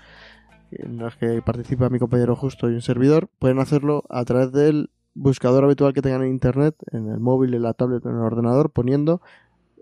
en 0.80 0.98
los 0.98 1.16
que 1.18 1.42
participa 1.42 1.90
mi 1.90 2.00
compañero 2.00 2.36
Justo 2.36 2.70
y 2.70 2.74
un 2.76 2.82
servidor, 2.82 3.30
pueden 3.40 3.60
hacerlo 3.60 4.04
a 4.10 4.24
través 4.26 4.52
del 4.52 4.90
buscador 5.14 5.64
habitual 5.64 5.94
que 5.94 6.02
tengan 6.02 6.24
en 6.24 6.30
internet, 6.30 6.76
en 6.92 7.08
el 7.10 7.20
móvil, 7.20 7.54
en 7.54 7.62
la 7.64 7.74
tablet 7.74 8.06
o 8.06 8.10
en 8.10 8.16
el 8.16 8.22
ordenador, 8.22 8.72
poniendo 8.72 9.22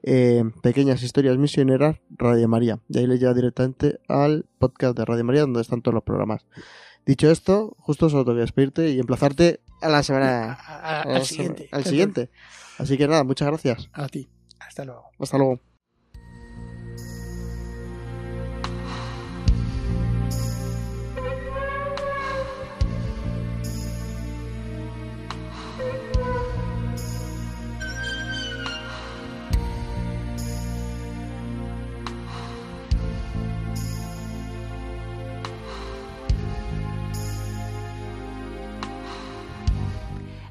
eh, 0.04 0.44
Pequeñas 0.62 1.02
Historias 1.02 1.38
Misioneras 1.38 1.98
Radio 2.12 2.48
María. 2.48 2.80
Y 2.90 3.00
ahí 3.00 3.08
les 3.08 3.20
lleva 3.20 3.34
directamente 3.34 4.00
al 4.08 4.46
podcast 4.60 4.98
de 4.98 5.06
Radio 5.06 5.24
María, 5.24 5.42
donde 5.42 5.62
están 5.62 5.82
todos 5.82 5.96
los 5.96 6.04
programas. 6.04 6.46
Dicho 7.06 7.30
esto, 7.32 7.76
justo 7.80 8.10
solo 8.10 8.24
tengo 8.26 8.36
que 8.38 8.42
despedirte 8.42 8.90
y 8.92 9.00
emplazarte 9.00 9.62
a 9.82 9.90
la 9.90 10.04
semana. 10.04 10.54
a- 10.54 10.54
a- 10.54 11.02
a 11.02 11.06
la 11.08 11.16
al 11.18 11.26
siguiente. 11.26 11.68
al 11.72 11.84
siguiente. 11.84 12.30
Así 12.78 12.98
que 12.98 13.08
nada, 13.08 13.24
muchas 13.24 13.48
gracias. 13.48 13.90
A 13.94 14.08
ti. 14.08 14.30
Hasta 14.60 14.86
luego. 14.86 15.04
Hasta 15.20 15.38
luego. 15.38 15.60